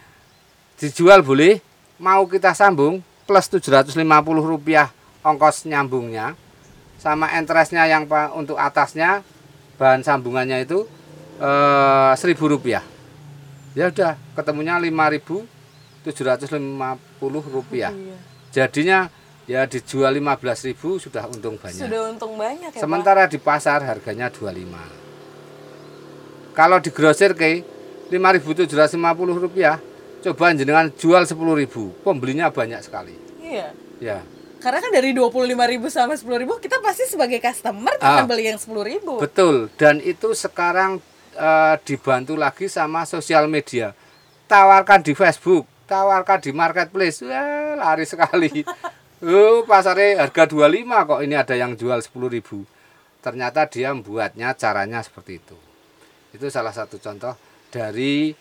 [0.79, 1.63] dijual boleh.
[1.95, 3.95] Mau kita sambung plus 750
[4.43, 4.91] rupiah
[5.23, 6.35] ongkos nyambungnya.
[6.99, 8.03] Sama interestnya yang
[8.35, 9.23] untuk atasnya
[9.79, 10.83] bahan sambungannya itu
[11.39, 12.83] eh, 1000 rupiah.
[13.75, 16.11] Ya udah ketemunya 5750
[17.51, 17.91] rupiah.
[17.91, 18.17] Iya.
[18.55, 19.11] jadinya
[19.45, 24.65] ya dijual 15.000 sudah untung banyak Sudah untung banyak ya Sementara di pasar harganya 25.
[26.53, 27.61] Kalau di grosir ke
[28.07, 28.95] 5.750
[29.37, 29.77] rupiah,
[30.21, 31.35] coba jenengan jual 10.000,
[32.01, 33.11] pembelinya banyak sekali.
[33.11, 33.43] Pak.
[33.43, 33.67] Iya.
[33.95, 34.19] Ya,
[34.57, 35.45] Karena kan dari 25.000
[35.87, 38.25] sampai 10.000 kita pasti sebagai customer akan Ah.
[38.25, 39.21] beli yang 10.000.
[39.21, 39.69] betul.
[39.75, 40.97] Dan itu sekarang
[41.35, 43.91] eh, dibantu lagi sama sosial media.
[44.47, 48.63] Tawarkan di Facebook, tawarkan di marketplace, wah lari sekali.
[49.23, 52.67] Oh, pasarnya harga 25 kok ini ada yang jual 10.000.
[53.23, 55.57] Ternyata dia membuatnya caranya seperti itu.
[56.35, 57.33] Itu salah satu contoh
[57.71, 58.35] dari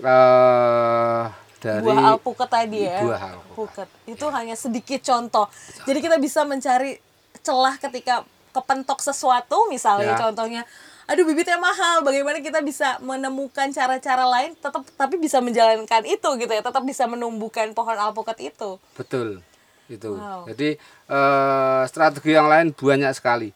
[0.00, 1.24] eh
[1.60, 3.04] dari buah alpukat tadi ya.
[3.04, 3.88] Buah alpukat.
[4.08, 5.50] Itu hanya sedikit contoh.
[5.84, 6.96] Jadi kita bisa mencari
[7.42, 10.18] celah ketika kepentok sesuatu misalnya Ya.
[10.18, 10.62] contohnya
[11.06, 16.50] aduh bibitnya mahal bagaimana kita bisa menemukan cara-cara lain tetap tapi bisa menjalankan itu gitu
[16.50, 19.42] ya tetap bisa menumbuhkan pohon alpukat itu Betul,
[19.90, 20.14] itu.
[20.14, 20.46] Wow.
[20.46, 20.78] Jadi
[21.10, 23.50] eh, strategi yang lain banyak sekali.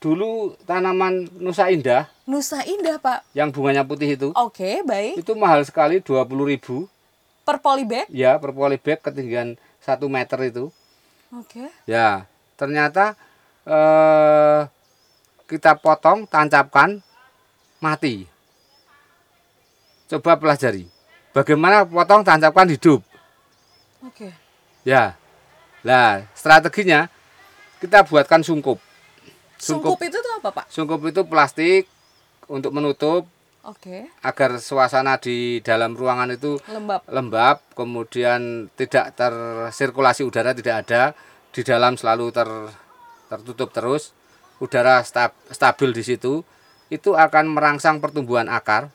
[0.00, 5.60] Dulu tanaman Nusa Indah Nusa Indah pak yang bunganya putih itu, oke baik itu mahal
[5.60, 6.24] sekali 20.000
[7.44, 10.72] per polybag ya per polybag ketinggian 1 meter itu.
[11.28, 12.24] oke Ya,
[12.56, 13.12] ternyata
[13.68, 14.72] eh,
[15.44, 17.02] kita potong, tancapkan,
[17.82, 18.24] mati.
[20.08, 20.88] Coba pelajari.
[21.36, 23.04] Bagaimana potong, tancapkan hidup.
[24.00, 24.32] oke
[24.80, 25.19] Ya.
[25.86, 27.08] Lah, strateginya
[27.80, 28.76] kita buatkan sungkup.
[29.60, 31.84] sungkup itu tuh apa pak Sungkup itu plastik
[32.48, 33.28] untuk menutup
[33.60, 41.02] oke agar suasana di dalam ruangan itu lembab lembab, kemudian tidak tersirkulasi udara tidak ada,
[41.52, 42.48] di dalam selalu ter,
[43.28, 44.16] tertutup terus,
[44.64, 46.40] udara stab- stabil di situ,
[46.88, 48.88] itu akan merangsang pertumbuhan akar.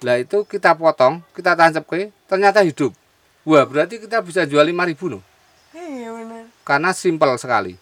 [0.00, 2.96] Lah itu kita potong, kita tancap ke, ternyata hidup.
[3.44, 5.22] Wah berarti kita bisa jual 5000 loh,
[5.74, 7.74] iya benar karena simpel sekali.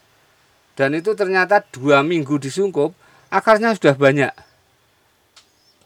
[0.73, 2.97] Dan itu ternyata dua minggu disungkup,
[3.29, 4.33] akarnya sudah banyak.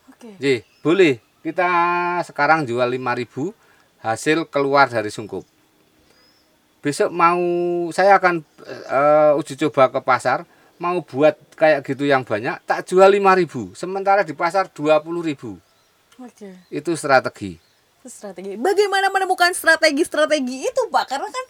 [0.07, 1.19] oke Ji, boleh.
[1.43, 1.67] Kita
[2.23, 3.51] sekarang jual 5000
[4.07, 5.43] hasil keluar dari sungkup.
[6.79, 7.43] Besok mau
[7.91, 10.47] saya akan eh, uji coba ke pasar,
[10.79, 15.03] mau buat kayak gitu yang banyak, tak jual 5000 Sementara di pasar 20000
[16.23, 17.59] oke Itu strategi.
[18.03, 18.55] Itu strategi.
[18.55, 21.07] Bagaimana menemukan strategi-strategi itu, Pak?
[21.11, 21.45] Karena kan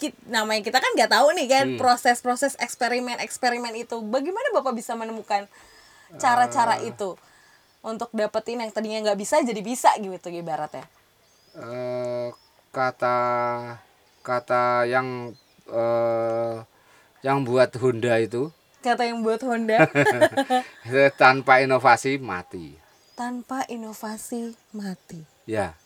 [0.00, 1.78] ki- namanya kita kan nggak tahu nih kan Hmm.
[1.78, 4.00] proses-proses eksperimen-eksperimen itu.
[4.00, 5.44] Bagaimana Bapak bisa menemukan
[6.16, 6.82] cara-cara Ah.
[6.82, 7.14] itu
[7.80, 10.88] untuk dapetin yang tadinya nggak bisa jadi bisa gitu ibaratnya.
[11.52, 12.28] Eh,
[12.70, 13.18] kata
[14.20, 15.36] kata yang
[15.66, 16.56] eh,
[17.20, 18.48] yang buat Honda itu
[18.80, 19.76] Kata yang buat Honda,
[21.20, 22.80] tanpa inovasi mati.
[23.12, 25.20] tanpa inovasi mati.
[25.44, 25.76] Ya.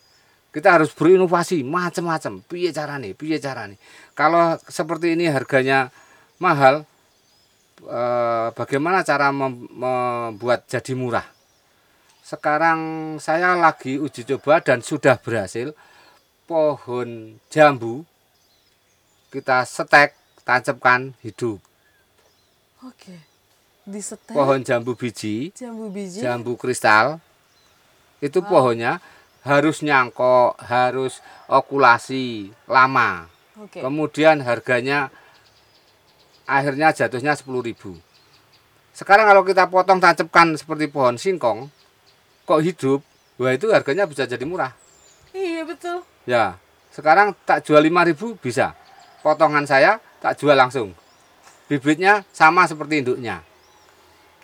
[0.55, 2.38] Kita harus berinovasi macam-macam.
[2.47, 3.11] Piye carane?
[3.19, 3.75] Piye carane?
[4.14, 5.90] Kalau seperti ini harganya
[6.38, 6.87] mahal
[7.83, 11.27] eh, bagaimana cara mem- membuat jadi murah?
[12.23, 12.79] Sekarang
[13.19, 15.75] saya lagi uji coba dan sudah berhasil
[16.47, 18.07] pohon jambu
[19.29, 20.14] kita setek
[20.47, 21.59] tancapkan hidup.
[22.81, 23.17] Oke.
[23.85, 26.25] Di setel Pohon jambu biji jambu biji.
[26.25, 27.21] jambu kristal
[28.25, 28.97] itu pohonnya
[29.44, 33.28] harus nyangkok, harus okulasi lama.
[33.61, 33.85] Oke.
[33.85, 35.12] Kemudian harganya
[36.48, 37.76] akhirnya jatuhnya 10.000.
[38.94, 41.70] Sekarang kalau kita potong tancapkan seperti pohon singkong,
[42.44, 43.00] kok hidup
[43.40, 44.72] wah itu harganya bisa jadi murah
[45.35, 46.04] Iya betul.
[46.28, 46.61] ya
[46.94, 48.76] sekarang tak jual 5000 bisa
[49.24, 50.94] potongan saya tak jual langsung
[51.66, 53.42] bibitnya sama seperti induknya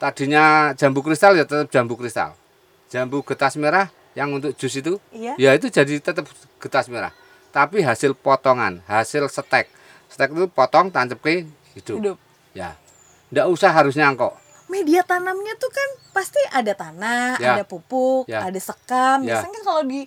[0.00, 2.34] tadinya jambu kristal ya tetap jambu kristal
[2.90, 5.34] jambu getas merah yang untuk jus itu Iya.
[5.38, 6.26] ya itu jadi tetap
[6.58, 7.14] getas merah
[7.50, 9.70] tapi hasil potongan hasil stek
[10.06, 12.16] stek itu potong tancap ke hidup, Hidup.
[12.50, 12.74] ya
[13.30, 14.34] ndak usah harus nyangkok
[14.70, 17.58] Media tanamnya tuh kan pasti ada tanah, Ya.
[17.58, 18.46] ada pupuk, Ya.
[18.46, 19.26] ada sekam.
[19.26, 19.34] Ya.
[19.34, 20.06] Biasanya kan kalau di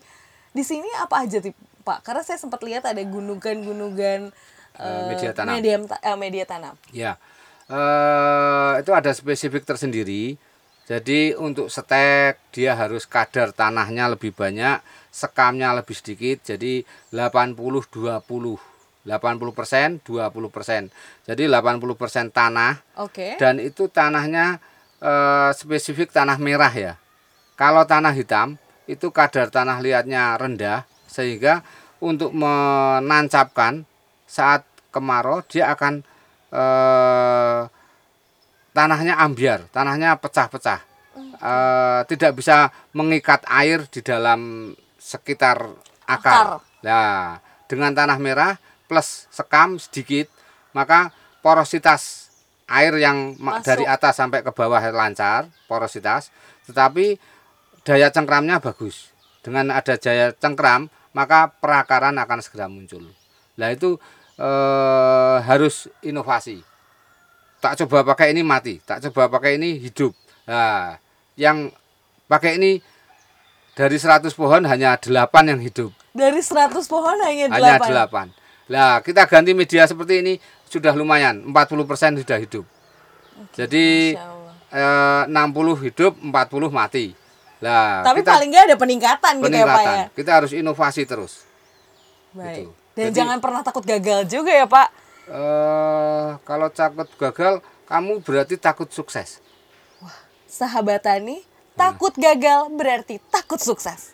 [0.55, 1.51] di sini apa aja sih,
[1.83, 1.99] Pak?
[1.99, 4.31] Karena saya sempat lihat ada gunungan-gunungan
[4.73, 5.53] Eh, eh, media tanam.
[5.53, 6.79] Media, eh, media tanam.
[6.89, 7.19] Ya,
[7.67, 10.39] eh, itu ada spesifik tersendiri.
[10.83, 14.83] Jadi untuk stek dia harus kadar tanahnya lebih banyak,
[15.15, 16.43] sekamnya lebih sedikit.
[16.43, 16.83] Jadi
[17.15, 17.55] 80
[17.87, 18.73] 20.
[19.03, 20.87] 80 persen, 20 persen.
[21.27, 23.35] Jadi 80 persen tanah Oke.
[23.35, 24.63] dan itu tanahnya
[25.03, 26.93] eh, spesifik tanah merah ya.
[27.59, 28.55] Kalau tanah hitam
[28.87, 31.63] itu kadar tanah liatnya rendah sehingga
[31.99, 33.83] untuk menancapkan
[34.23, 36.03] saat kemarau dia akan
[36.51, 37.61] eh,
[38.73, 40.81] tanahnya ambiar, tanahnya pecah-pecah.
[41.43, 45.69] Eh, tidak bisa mengikat air di dalam sekitar
[46.09, 46.17] Akar.
[46.17, 46.47] akar.
[46.83, 47.37] Nah,
[47.69, 48.57] dengan tanah merah
[48.89, 50.27] plus sekam sedikit,
[50.75, 51.13] maka
[51.45, 52.31] porositas
[52.67, 53.67] air yang ma- Masuk.
[53.67, 56.31] dari atas sampai ke bawah lancar, porositas,
[56.65, 57.19] tetapi
[57.85, 59.11] daya cengkramnya bagus.
[59.43, 63.03] Dengan ada daya cengkram, maka perakaran akan segera muncul.
[63.59, 63.99] Nah, itu
[64.33, 66.65] eh, harus inovasi.
[67.63, 70.11] Tak coba pakai ini mati, tak coba pakai ini hidup.
[70.43, 70.99] Nah,
[71.39, 71.71] yang
[72.27, 72.83] pakai ini
[73.71, 75.07] dari 100 pohon hanya 8
[75.47, 77.55] yang hidup Dari 100 pohon hanya 8.
[77.55, 78.27] hanya delapan.
[78.67, 80.33] Nah, kita ganti media seperti ini
[80.67, 82.67] sudah lumayan, 40% sudah hidup.
[83.55, 85.23] Jadi Masya Allah.
[85.23, 87.15] eh, 60 hidup, 40 mati.
[87.63, 89.95] Lah, Tapi kita paling nggak ada peningkatan, gitu ya Pak peningkatan.
[89.95, 90.05] ya.
[90.11, 91.47] Kita harus inovasi terus.
[92.35, 92.67] Baik.
[92.67, 92.71] Gitu.
[92.93, 94.87] Dan Jadi- jangan pernah takut gagal juga ya Pak.
[95.23, 99.39] Eh, kalau takut gagal, kamu berarti takut sukses.
[100.43, 101.39] Sahabat Tani,
[101.79, 104.11] takut gagal berarti takut sukses.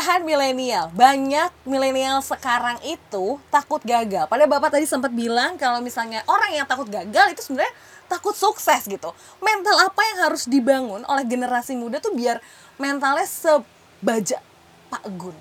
[0.00, 0.88] Keresahan milenial.
[0.96, 4.24] Banyak milenial sekarang itu takut gagal.
[4.32, 7.68] Pada Bapak tadi sempat bilang kalau misalnya orang yang takut gagal itu sebenarnya
[8.08, 9.12] takut sukses gitu.
[9.44, 12.40] Mental apa yang harus dibangun oleh generasi muda tuh biar
[12.80, 14.40] mentalnya sebaja
[14.88, 15.36] Pak Gun?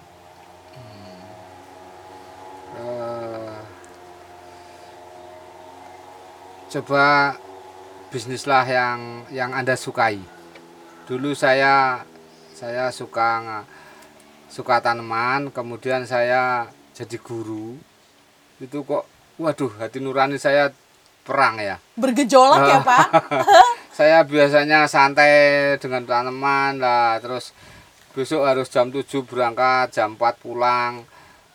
[2.84, 3.60] Eh,
[6.68, 7.40] coba
[8.12, 10.20] bisnislah yang yang anda sukai
[11.08, 12.04] dulu saya
[12.52, 13.64] saya suka
[14.50, 17.78] suka tanaman kemudian saya jadi guru.
[18.60, 19.06] Itu kok
[19.40, 20.74] waduh hati nurani saya
[21.24, 21.78] perang ya.
[21.96, 23.08] Bergejolak ya Pak?
[24.00, 27.54] saya biasanya santai dengan tanaman lah terus
[28.18, 31.06] besok harus jam 7 berangkat jam 4 pulang.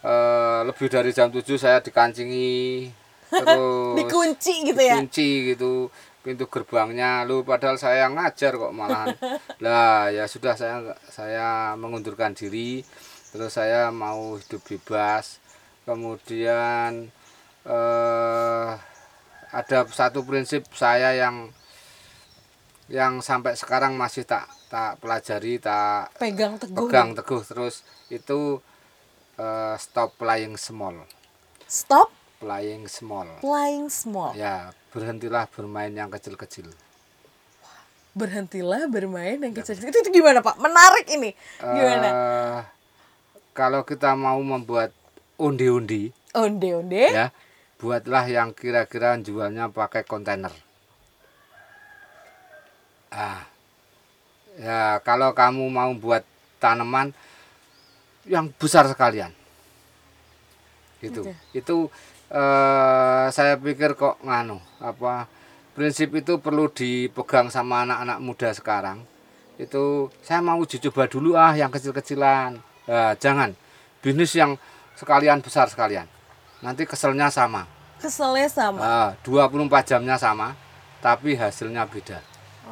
[0.05, 2.89] Eh, lebih dari jam 7 saya dikancingi.
[3.35, 4.95] Terus Dikunci gitu ya?
[4.95, 5.91] dikunci gitu
[6.25, 7.29] pintu gerbangnya.
[7.29, 9.13] Lu padahal saya ngajar kok malahan.
[9.65, 12.81] Lah ya sudah saya saya mengundurkan diri.
[13.31, 15.39] Terus saya mau hidup bebas.
[15.85, 17.13] Kemudian
[17.69, 18.71] eh
[19.55, 21.53] ada satu prinsip saya yang
[22.89, 26.89] yang sampai sekarang masih tak tak pelajari tak Pegang teguh.
[26.89, 27.45] pegang teguh.
[27.45, 28.59] Terus itu
[29.37, 31.05] eh, stop playing small.
[31.69, 34.37] Stop playing small playing small.
[34.37, 36.69] ya berhentilah bermain yang kecil-kecil
[38.15, 39.75] Berhentilah bermain yang kecil.
[39.75, 40.55] Itu, itu gimana Pak?
[40.63, 41.35] Menarik ini.
[41.59, 42.09] Gimana?
[42.15, 42.61] Eh,
[43.51, 44.95] kalau kita mau membuat
[45.39, 47.11] undi-undi Onde-onde.
[47.11, 47.31] ya
[47.79, 50.51] buatlah yang kira-kira jualnya pakai kontainer
[53.15, 53.47] ah
[54.59, 56.27] ya kalau kamu mau buat
[56.59, 57.15] tanaman
[58.27, 59.31] yang besar sekalian
[61.03, 61.35] gitu Oke.
[61.55, 61.77] itu
[62.31, 65.27] eh, saya pikir kok nganu apa
[65.75, 69.03] prinsip itu perlu dipegang sama anak-anak muda sekarang.
[69.59, 72.59] Itu saya mau uji coba dulu ah yang kecil-kecilan.
[72.87, 73.55] Nah, jangan.
[73.99, 74.55] Bisnis yang
[74.95, 76.07] sekalian besar sekalian.
[76.63, 77.67] Nanti keselnya sama.
[77.99, 78.81] Keselnya sama.
[78.83, 80.55] Ah, 24 jamnya sama
[81.03, 82.23] tapi hasilnya beda.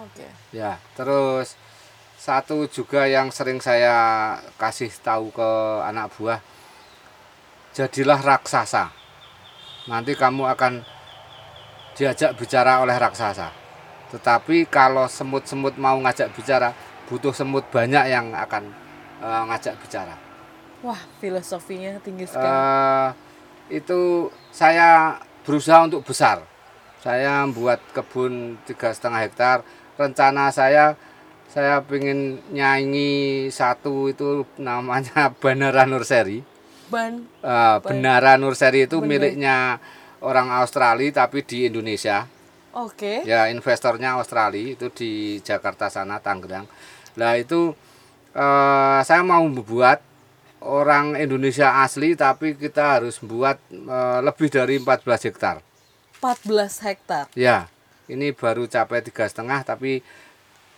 [0.00, 0.24] Oke.
[0.56, 1.54] ya terus
[2.16, 5.50] satu juga yang sering saya kasih tahu ke
[5.84, 6.40] anak buah
[7.76, 8.88] jadilah raksasa
[9.90, 10.82] nanti kamu akan
[11.92, 13.52] diajak bicara oleh raksasa
[14.12, 16.76] Tetapi kalau semut-semut mau ngajak bicara,
[17.08, 18.68] butuh semut banyak yang akan
[19.24, 20.16] eh, ngajak bicara.
[20.84, 22.44] Wah, filosofinya tinggi sekali.
[22.44, 23.08] Eh,
[23.80, 25.16] itu saya
[25.48, 26.44] berusaha untuk besar.
[27.00, 29.58] Saya membuat kebun tiga setengah hektar.
[29.96, 30.92] Rencana saya
[31.48, 36.51] saya ingin nyanyi satu itu namanya Banara Nurseri.
[36.90, 39.08] Ban Eh, Benara Nurseri itu Bener.
[39.30, 39.78] miliknya
[40.22, 42.26] orang Australia tapi di Indonesia.
[42.72, 43.22] Oke.
[43.28, 45.10] Ya investornya Australia itu di
[45.44, 46.64] Jakarta sana Tangerang.
[47.20, 47.76] Nah itu
[48.32, 50.00] eh, saya mau membuat
[50.62, 55.56] orang Indonesia asli tapi kita harus membuat eh, lebih dari 14 hektar.
[56.22, 57.24] 14 hektar.
[57.34, 57.66] Ya
[58.08, 60.00] ini baru capai tiga setengah tapi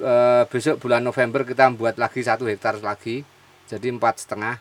[0.01, 3.23] eh, besok bulan November kita membuat lagi satu hektar lagi
[3.69, 4.59] jadi empat setengah.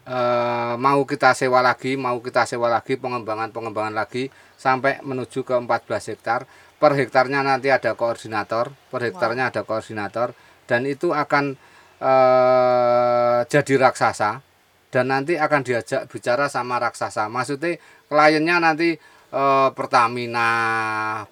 [0.00, 6.16] Eh, mau kita sewa lagi, mau kita sewa lagi pengembangan-pengembangan lagi sampai menuju ke 14
[6.16, 6.48] hektar.
[6.80, 10.32] Per hektarnya nanti ada koordinator, per hektarnya ada koordinator
[10.64, 11.52] dan itu akan
[12.00, 14.40] eh, jadi raksasa
[14.88, 17.28] dan nanti akan diajak bicara sama raksasa.
[17.28, 17.76] Maksudnya
[18.08, 20.48] kliennya nanti eh, Pertamina,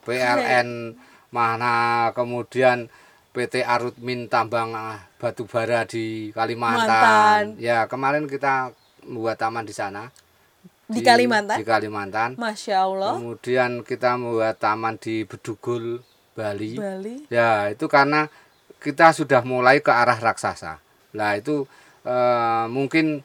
[0.04, 0.92] PLN,
[1.32, 2.92] mana kemudian
[3.32, 6.88] PT Arutmin tambang ah, batu bara di Kalimantan.
[6.88, 7.44] Mantan.
[7.60, 8.72] Ya, kemarin kita
[9.04, 10.08] membuat taman di sana.
[10.88, 11.60] Di Kalimantan?
[11.60, 12.30] Di Kalimantan.
[12.40, 13.20] Masya Allah.
[13.20, 16.00] Kemudian kita membuat taman di Bedugul,
[16.32, 16.80] Bali.
[16.80, 17.28] Bali.
[17.28, 18.32] Ya, itu karena
[18.80, 20.80] kita sudah mulai ke arah raksasa.
[21.12, 21.68] Nah, itu
[22.08, 23.20] eh, mungkin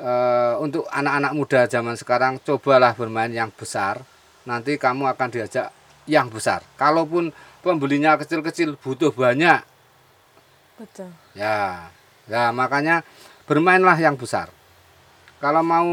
[0.00, 4.00] eh, untuk anak-anak muda zaman sekarang cobalah bermain yang besar.
[4.48, 5.68] Nanti kamu akan diajak
[6.08, 6.64] yang besar.
[6.80, 7.34] Kalaupun
[7.66, 9.66] pembelinya kecil-kecil butuh banyak,
[10.78, 11.10] Betul.
[11.34, 11.90] ya.
[12.26, 13.06] Ya, makanya
[13.46, 14.50] bermainlah yang besar.
[15.38, 15.86] Kalau mau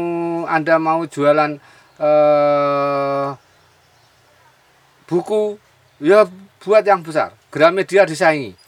[0.50, 1.58] Anda mau jualan
[1.94, 3.26] eh
[5.06, 5.58] buku,
[6.02, 6.26] ya
[6.58, 7.38] buat yang besar.
[7.54, 8.58] Gramedia disaingi.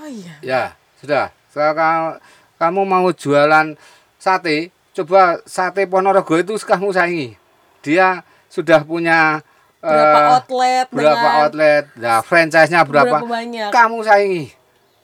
[0.00, 0.34] Oh iya.
[0.40, 0.62] Ya,
[0.96, 1.28] sudah.
[1.52, 2.20] Sekarang
[2.56, 3.76] kamu mau jualan
[4.16, 7.36] sate, coba sate Ponorogo itu kamu saingi.
[7.84, 9.44] Dia sudah punya
[9.76, 13.70] Berapa eh, outlet berapa dengan outlet, nah franchise-nya berapa, berapa banyak?
[13.70, 14.44] kamu saingi.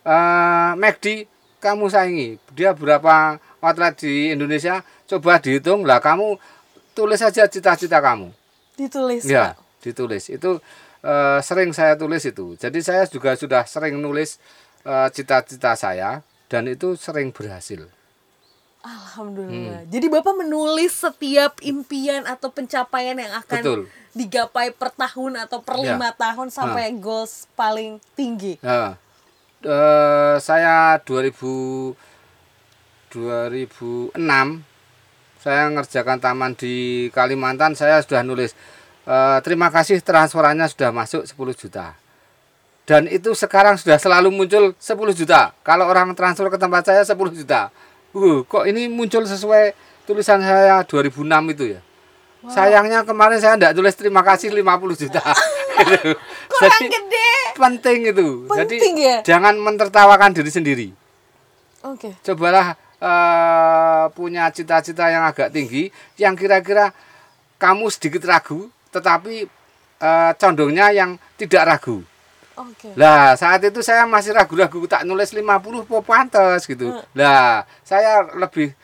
[0.02, 1.06] Eh McD
[1.62, 2.28] kamu saingi.
[2.56, 4.82] Dia berapa outlet di Indonesia?
[5.06, 6.34] Coba dihitung lah kamu
[6.96, 8.32] tulis saja cita-cita kamu.
[8.74, 9.84] Ditulis, Ya, Pak.
[9.84, 10.26] ditulis.
[10.32, 10.58] Itu
[11.04, 12.56] eh, sering saya tulis itu.
[12.56, 14.40] Jadi saya juga sudah sering nulis
[15.14, 17.86] cita-cita saya dan itu sering berhasil.
[18.82, 19.86] Alhamdulillah.
[19.86, 19.90] Hmm.
[19.94, 23.80] Jadi Bapak menulis setiap impian atau pencapaian yang akan Betul.
[24.10, 25.94] digapai per tahun atau per Ya.
[25.94, 28.58] lima tahun sampai goals paling tinggi.
[28.58, 28.98] Nah,
[29.62, 31.94] eh, saya 2000
[33.12, 34.64] 2006
[35.42, 38.56] saya ngerjakan taman di Kalimantan saya sudah nulis
[39.04, 41.92] eh, terima kasih transferannya sudah masuk 10 juta
[42.88, 47.14] dan itu sekarang sudah selalu muncul 10 juta kalau orang transfer ke tempat saya 10
[47.36, 47.68] juta
[48.14, 49.72] uh, kok ini muncul sesuai
[50.08, 51.80] tulisan saya 2006 itu ya
[52.50, 55.22] sayangnya kemarin saya tidak tulis terima kasih 50 juta
[55.82, 56.12] Gitu.
[56.52, 57.30] Kurang Jadi, gede.
[57.56, 58.26] penting itu.
[58.46, 59.16] Penting Jadi ya?
[59.24, 60.88] jangan mentertawakan diri sendiri.
[61.82, 62.14] Oke.
[62.22, 65.90] Cobalah eh, punya cita-cita yang agak tinggi,
[66.20, 66.94] yang kira-kira
[67.58, 69.46] kamu sedikit ragu, tetapi
[69.98, 72.04] eh, condongnya yang tidak ragu.
[72.56, 72.92] Oke.
[72.94, 76.92] Lah saat itu saya masih ragu-ragu tak nulis 50 po pantes gitu.
[77.12, 78.76] Lah saya lebih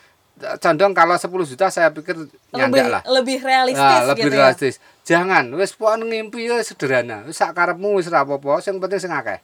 [0.62, 2.14] condong kalau 10 juta saya pikir
[2.54, 3.02] nyandak lah.
[3.10, 4.38] lebih realistis Nah, lebih gitu ya.
[4.46, 4.74] realistis.
[5.02, 7.26] Jangan wis pokoknya ngimpi ya sederhana.
[7.26, 9.42] Wis sak karepmu wis ra apa-apa, sing penting sing akeh.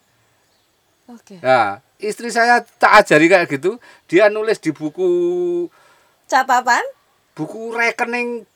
[1.10, 1.36] Oke.
[1.42, 3.76] Nah, istri saya tak ajari kayak gitu,
[4.08, 5.08] dia nulis di buku
[6.24, 6.80] Catatan?
[7.34, 8.46] buku rekening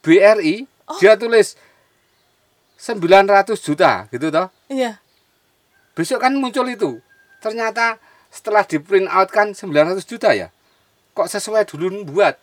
[0.00, 0.96] BRI, Oh.
[0.96, 1.52] dia tulis
[2.78, 4.48] 900 juta gitu toh.
[4.70, 4.96] Iya.
[5.98, 7.02] Besok kan muncul itu.
[7.42, 7.98] Ternyata
[8.30, 10.46] setelah di print out kan 900 juta ya.
[11.10, 12.38] Kok sesuai dulu buat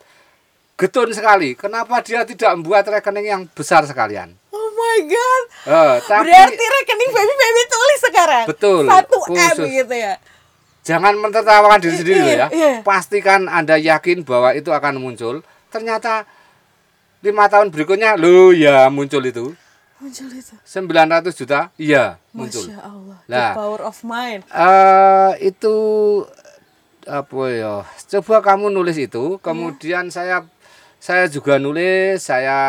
[0.76, 1.56] getun sekali.
[1.56, 4.36] Kenapa dia tidak membuat rekening yang besar sekalian?
[4.52, 5.42] Oh my god.
[5.72, 8.44] Eh, tapi Berarti rekening baby baby tulis sekarang.
[8.44, 10.14] Betul, Satu M gitu ya.
[10.86, 12.46] jangan mentertawakan diri sendiri Iya, ya.
[12.52, 12.72] iya.
[12.84, 15.40] Pastikan Anda yakin bahwa itu akan muncul.
[15.72, 16.28] Ternyata
[17.24, 19.56] lima tahun berikutnya, lo ya muncul itu.
[19.96, 20.52] Muncul itu.
[20.60, 22.68] 900 juta, iya muncul.
[22.68, 23.16] Masya Allah.
[23.32, 23.52] Lah.
[23.56, 24.44] The power of mind.
[24.52, 25.76] eh itu
[27.08, 27.74] apa ya?
[28.12, 30.44] Coba kamu nulis itu, kemudian saya
[31.00, 32.60] saya juga nulis, saya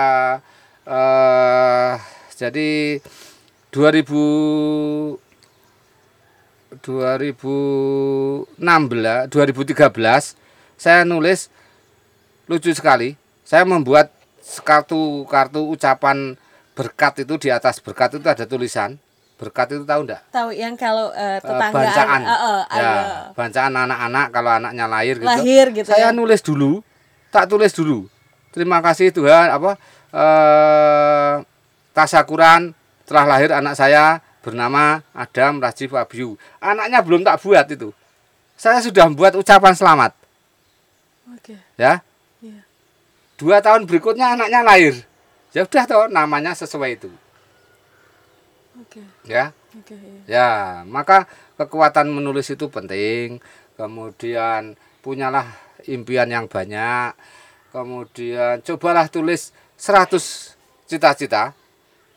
[0.88, 2.00] eh
[2.40, 3.04] jadi
[3.76, 5.20] 2000
[6.84, 10.36] 2016 2013
[10.78, 11.50] saya nulis
[12.48, 13.20] lucu sekali.
[13.44, 14.12] Saya membuat
[14.64, 16.40] kartu kartu ucapan
[16.78, 17.82] berkat itu di atas.
[17.82, 18.94] Berkat itu ada tulisan.
[19.38, 22.22] Berkat itu tahu enggak Tahu yang kalau eh, Eh, tetangga bancaan.
[22.22, 22.92] eh, eh, ya
[23.34, 25.30] bancaan anak-anak kalau anaknya lahir gitu.
[25.30, 26.16] Lahir gitu saya ya.
[26.16, 26.82] nulis dulu
[27.30, 28.10] tak tulis dulu.
[28.50, 29.78] Terima kasih Tuhan apa
[30.10, 31.34] eh
[31.94, 32.74] tasakuran
[33.06, 36.34] telah lahir anak saya bernama Adam Rajif Abiu.
[36.58, 37.94] Anaknya belum tak buat itu.
[38.58, 40.18] Saya sudah membuat ucapan selamat.
[41.30, 41.54] Oke.
[41.78, 42.02] ya?
[42.42, 42.62] Iya.
[43.38, 45.06] dua tahun berikutnya anaknya lahir
[45.58, 47.10] ya udah toh namanya sesuai itu
[48.78, 49.01] Oke.
[49.26, 49.93] ya Oke.
[50.26, 50.26] iya.
[50.26, 50.49] Ya,
[50.89, 51.30] maka
[51.60, 53.38] kekuatan menulis itu penting.
[53.78, 54.74] Kemudian
[55.05, 55.53] punyalah
[55.86, 57.14] impian yang banyak.
[57.70, 60.58] Kemudian cobalah tulis 100
[60.89, 61.53] cita-cita.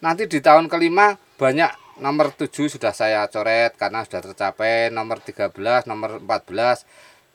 [0.01, 5.85] Nanti di tahun kelima banyak nomor 7 sudah saya coret karena sudah tercapai, nomor 13,
[5.85, 6.89] nomor 14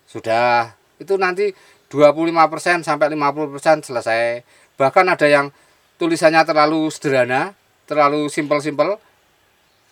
[0.09, 0.73] sudah.
[0.97, 1.53] Itu nanti
[1.93, 4.41] 25% sampai 50% selesai.
[4.73, 5.53] Bahkan ada yang
[5.95, 7.55] tulisannya terlalu sederhana,
[7.87, 8.99] terlalu simpel-simpel,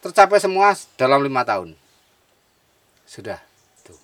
[0.03, 1.75] tercapai semua dalam lima tahun.
[3.07, 3.39] Sudah.
[3.85, 3.99] Tuh.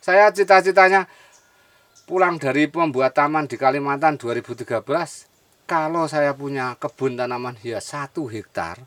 [0.00, 1.08] Saya cita-citanya
[2.08, 4.64] pulang dari pembuat taman di Kalimantan 2013.
[5.68, 8.80] Kalau saya punya kebun tanaman hias satu hektar,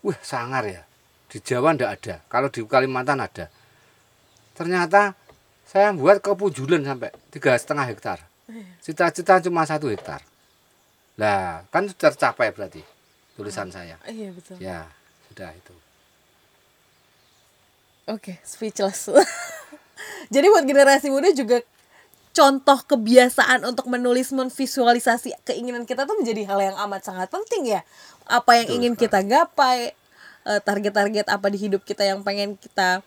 [0.00, 0.82] wah sangar ya.
[1.28, 2.16] Di Jawa ndak ada.
[2.32, 3.52] Kalau di Kalimantan ada.
[4.56, 5.12] Ternyata
[5.68, 8.18] saya buat kepujulan sampai tiga setengah hektar.
[8.80, 10.24] Cita-cita cuma satu hektar.
[11.16, 12.84] Lah, kan sudah tercapai berarti
[13.36, 13.96] tulisan saya.
[14.04, 14.56] Iya betul.
[14.60, 14.88] Ya,
[15.32, 15.74] sudah itu.
[18.06, 19.10] Oke, speechless.
[20.34, 21.64] Jadi buat generasi muda juga
[22.36, 27.80] contoh kebiasaan untuk menulis menvisualisasi keinginan kita tuh menjadi hal yang amat sangat penting ya.
[28.28, 29.96] Apa yang Betul ingin kita gapai,
[30.44, 33.00] eh, target-target apa di hidup kita yang pengen kita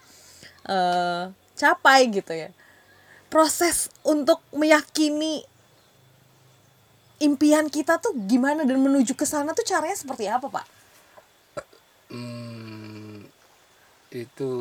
[0.65, 1.23] eh,
[1.55, 2.49] capai gitu ya.
[3.29, 5.45] Proses untuk meyakini
[7.19, 10.65] impian kita tuh gimana dan menuju ke sana tuh caranya seperti apa, Pak?
[12.09, 13.27] Hmm,
[14.09, 14.53] itu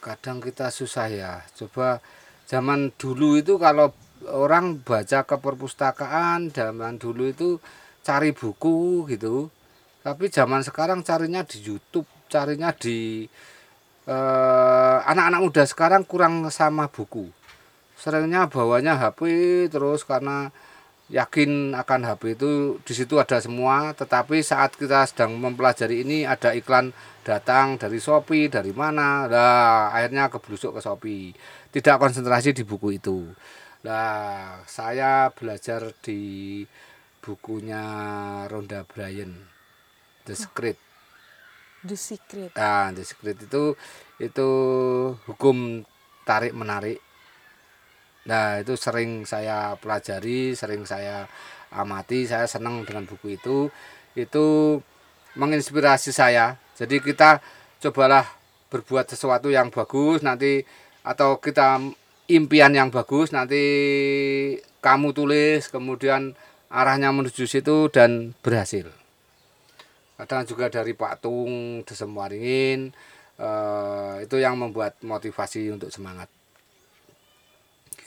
[0.00, 1.32] kadang kita susah ya.
[1.52, 2.00] Coba
[2.48, 3.92] zaman dulu itu kalau
[4.30, 7.60] orang baca ke perpustakaan, zaman dulu itu
[8.00, 9.52] cari buku gitu.
[10.00, 13.28] Tapi zaman sekarang carinya di YouTube, carinya di
[14.08, 17.28] eh, anak-anak muda sekarang kurang sama buku.
[18.00, 19.20] Seringnya bawanya HP
[19.68, 20.48] terus karena
[21.10, 26.54] yakin akan HP itu di situ ada semua, tetapi saat kita sedang mempelajari ini ada
[26.54, 26.94] iklan
[27.26, 31.34] datang dari Shopee, dari mana, lah akhirnya keblusuk ke Shopee.
[31.68, 33.26] Tidak konsentrasi di buku itu.
[33.84, 36.62] Nah, saya belajar di
[37.20, 37.84] bukunya
[38.48, 39.34] Ronda Bryan,
[40.24, 40.78] The Secret.
[41.80, 42.52] The secret.
[42.60, 43.72] Nah, The Secret itu
[44.20, 44.48] itu
[45.24, 45.80] hukum
[46.28, 47.09] tarik menarik.
[48.28, 51.24] Nah, itu sering saya pelajari, sering saya
[51.72, 53.72] amati, saya senang dengan buku itu.
[54.12, 54.78] Itu
[55.38, 56.58] menginspirasi saya.
[56.76, 57.40] Jadi kita
[57.80, 58.26] cobalah
[58.70, 60.62] berbuat sesuatu yang bagus nanti
[61.02, 61.80] atau kita
[62.30, 63.64] impian yang bagus nanti
[64.78, 66.38] kamu tulis kemudian
[66.70, 68.86] arahnya menuju situ dan berhasil.
[70.14, 72.92] Kadang juga dari Pak Tung, Desem Waringin,
[73.40, 76.28] eh, itu yang membuat motivasi untuk semangat.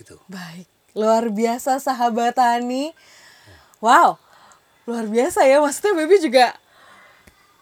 [0.04, 0.20] Gitu.
[0.28, 2.92] Baik, luar biasa sahabat Tani.
[3.80, 4.20] Wow,
[4.84, 5.64] luar biasa ya.
[5.64, 6.52] Maksudnya Baby juga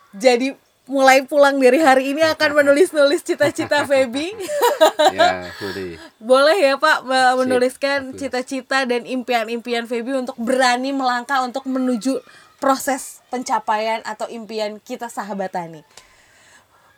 [0.09, 0.57] jadi
[0.89, 4.33] mulai pulang dari hari ini akan menulis-nulis cita-cita Feby.
[5.11, 5.97] Ya, boleh.
[6.17, 12.17] Boleh ya Pak me- menuliskan cita-cita dan impian-impian Feby untuk berani melangkah untuk menuju
[12.57, 15.81] proses pencapaian atau impian kita sahabat Tani.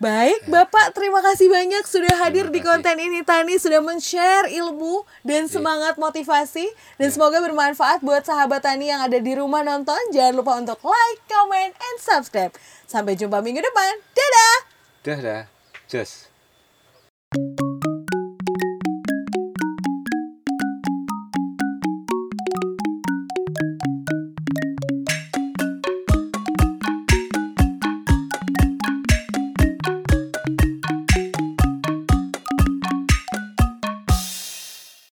[0.03, 3.23] Baik, Bapak, terima kasih banyak sudah hadir di konten ini.
[3.23, 6.67] Tani sudah men-share ilmu dan semangat motivasi
[6.99, 9.95] dan semoga bermanfaat buat sahabat Tani yang ada di rumah nonton.
[10.11, 12.51] Jangan lupa untuk like, comment, and subscribe.
[12.83, 13.93] Sampai jumpa minggu depan.
[14.11, 14.57] Dadah.
[15.07, 15.41] Dah dah.
[15.87, 16.27] Just.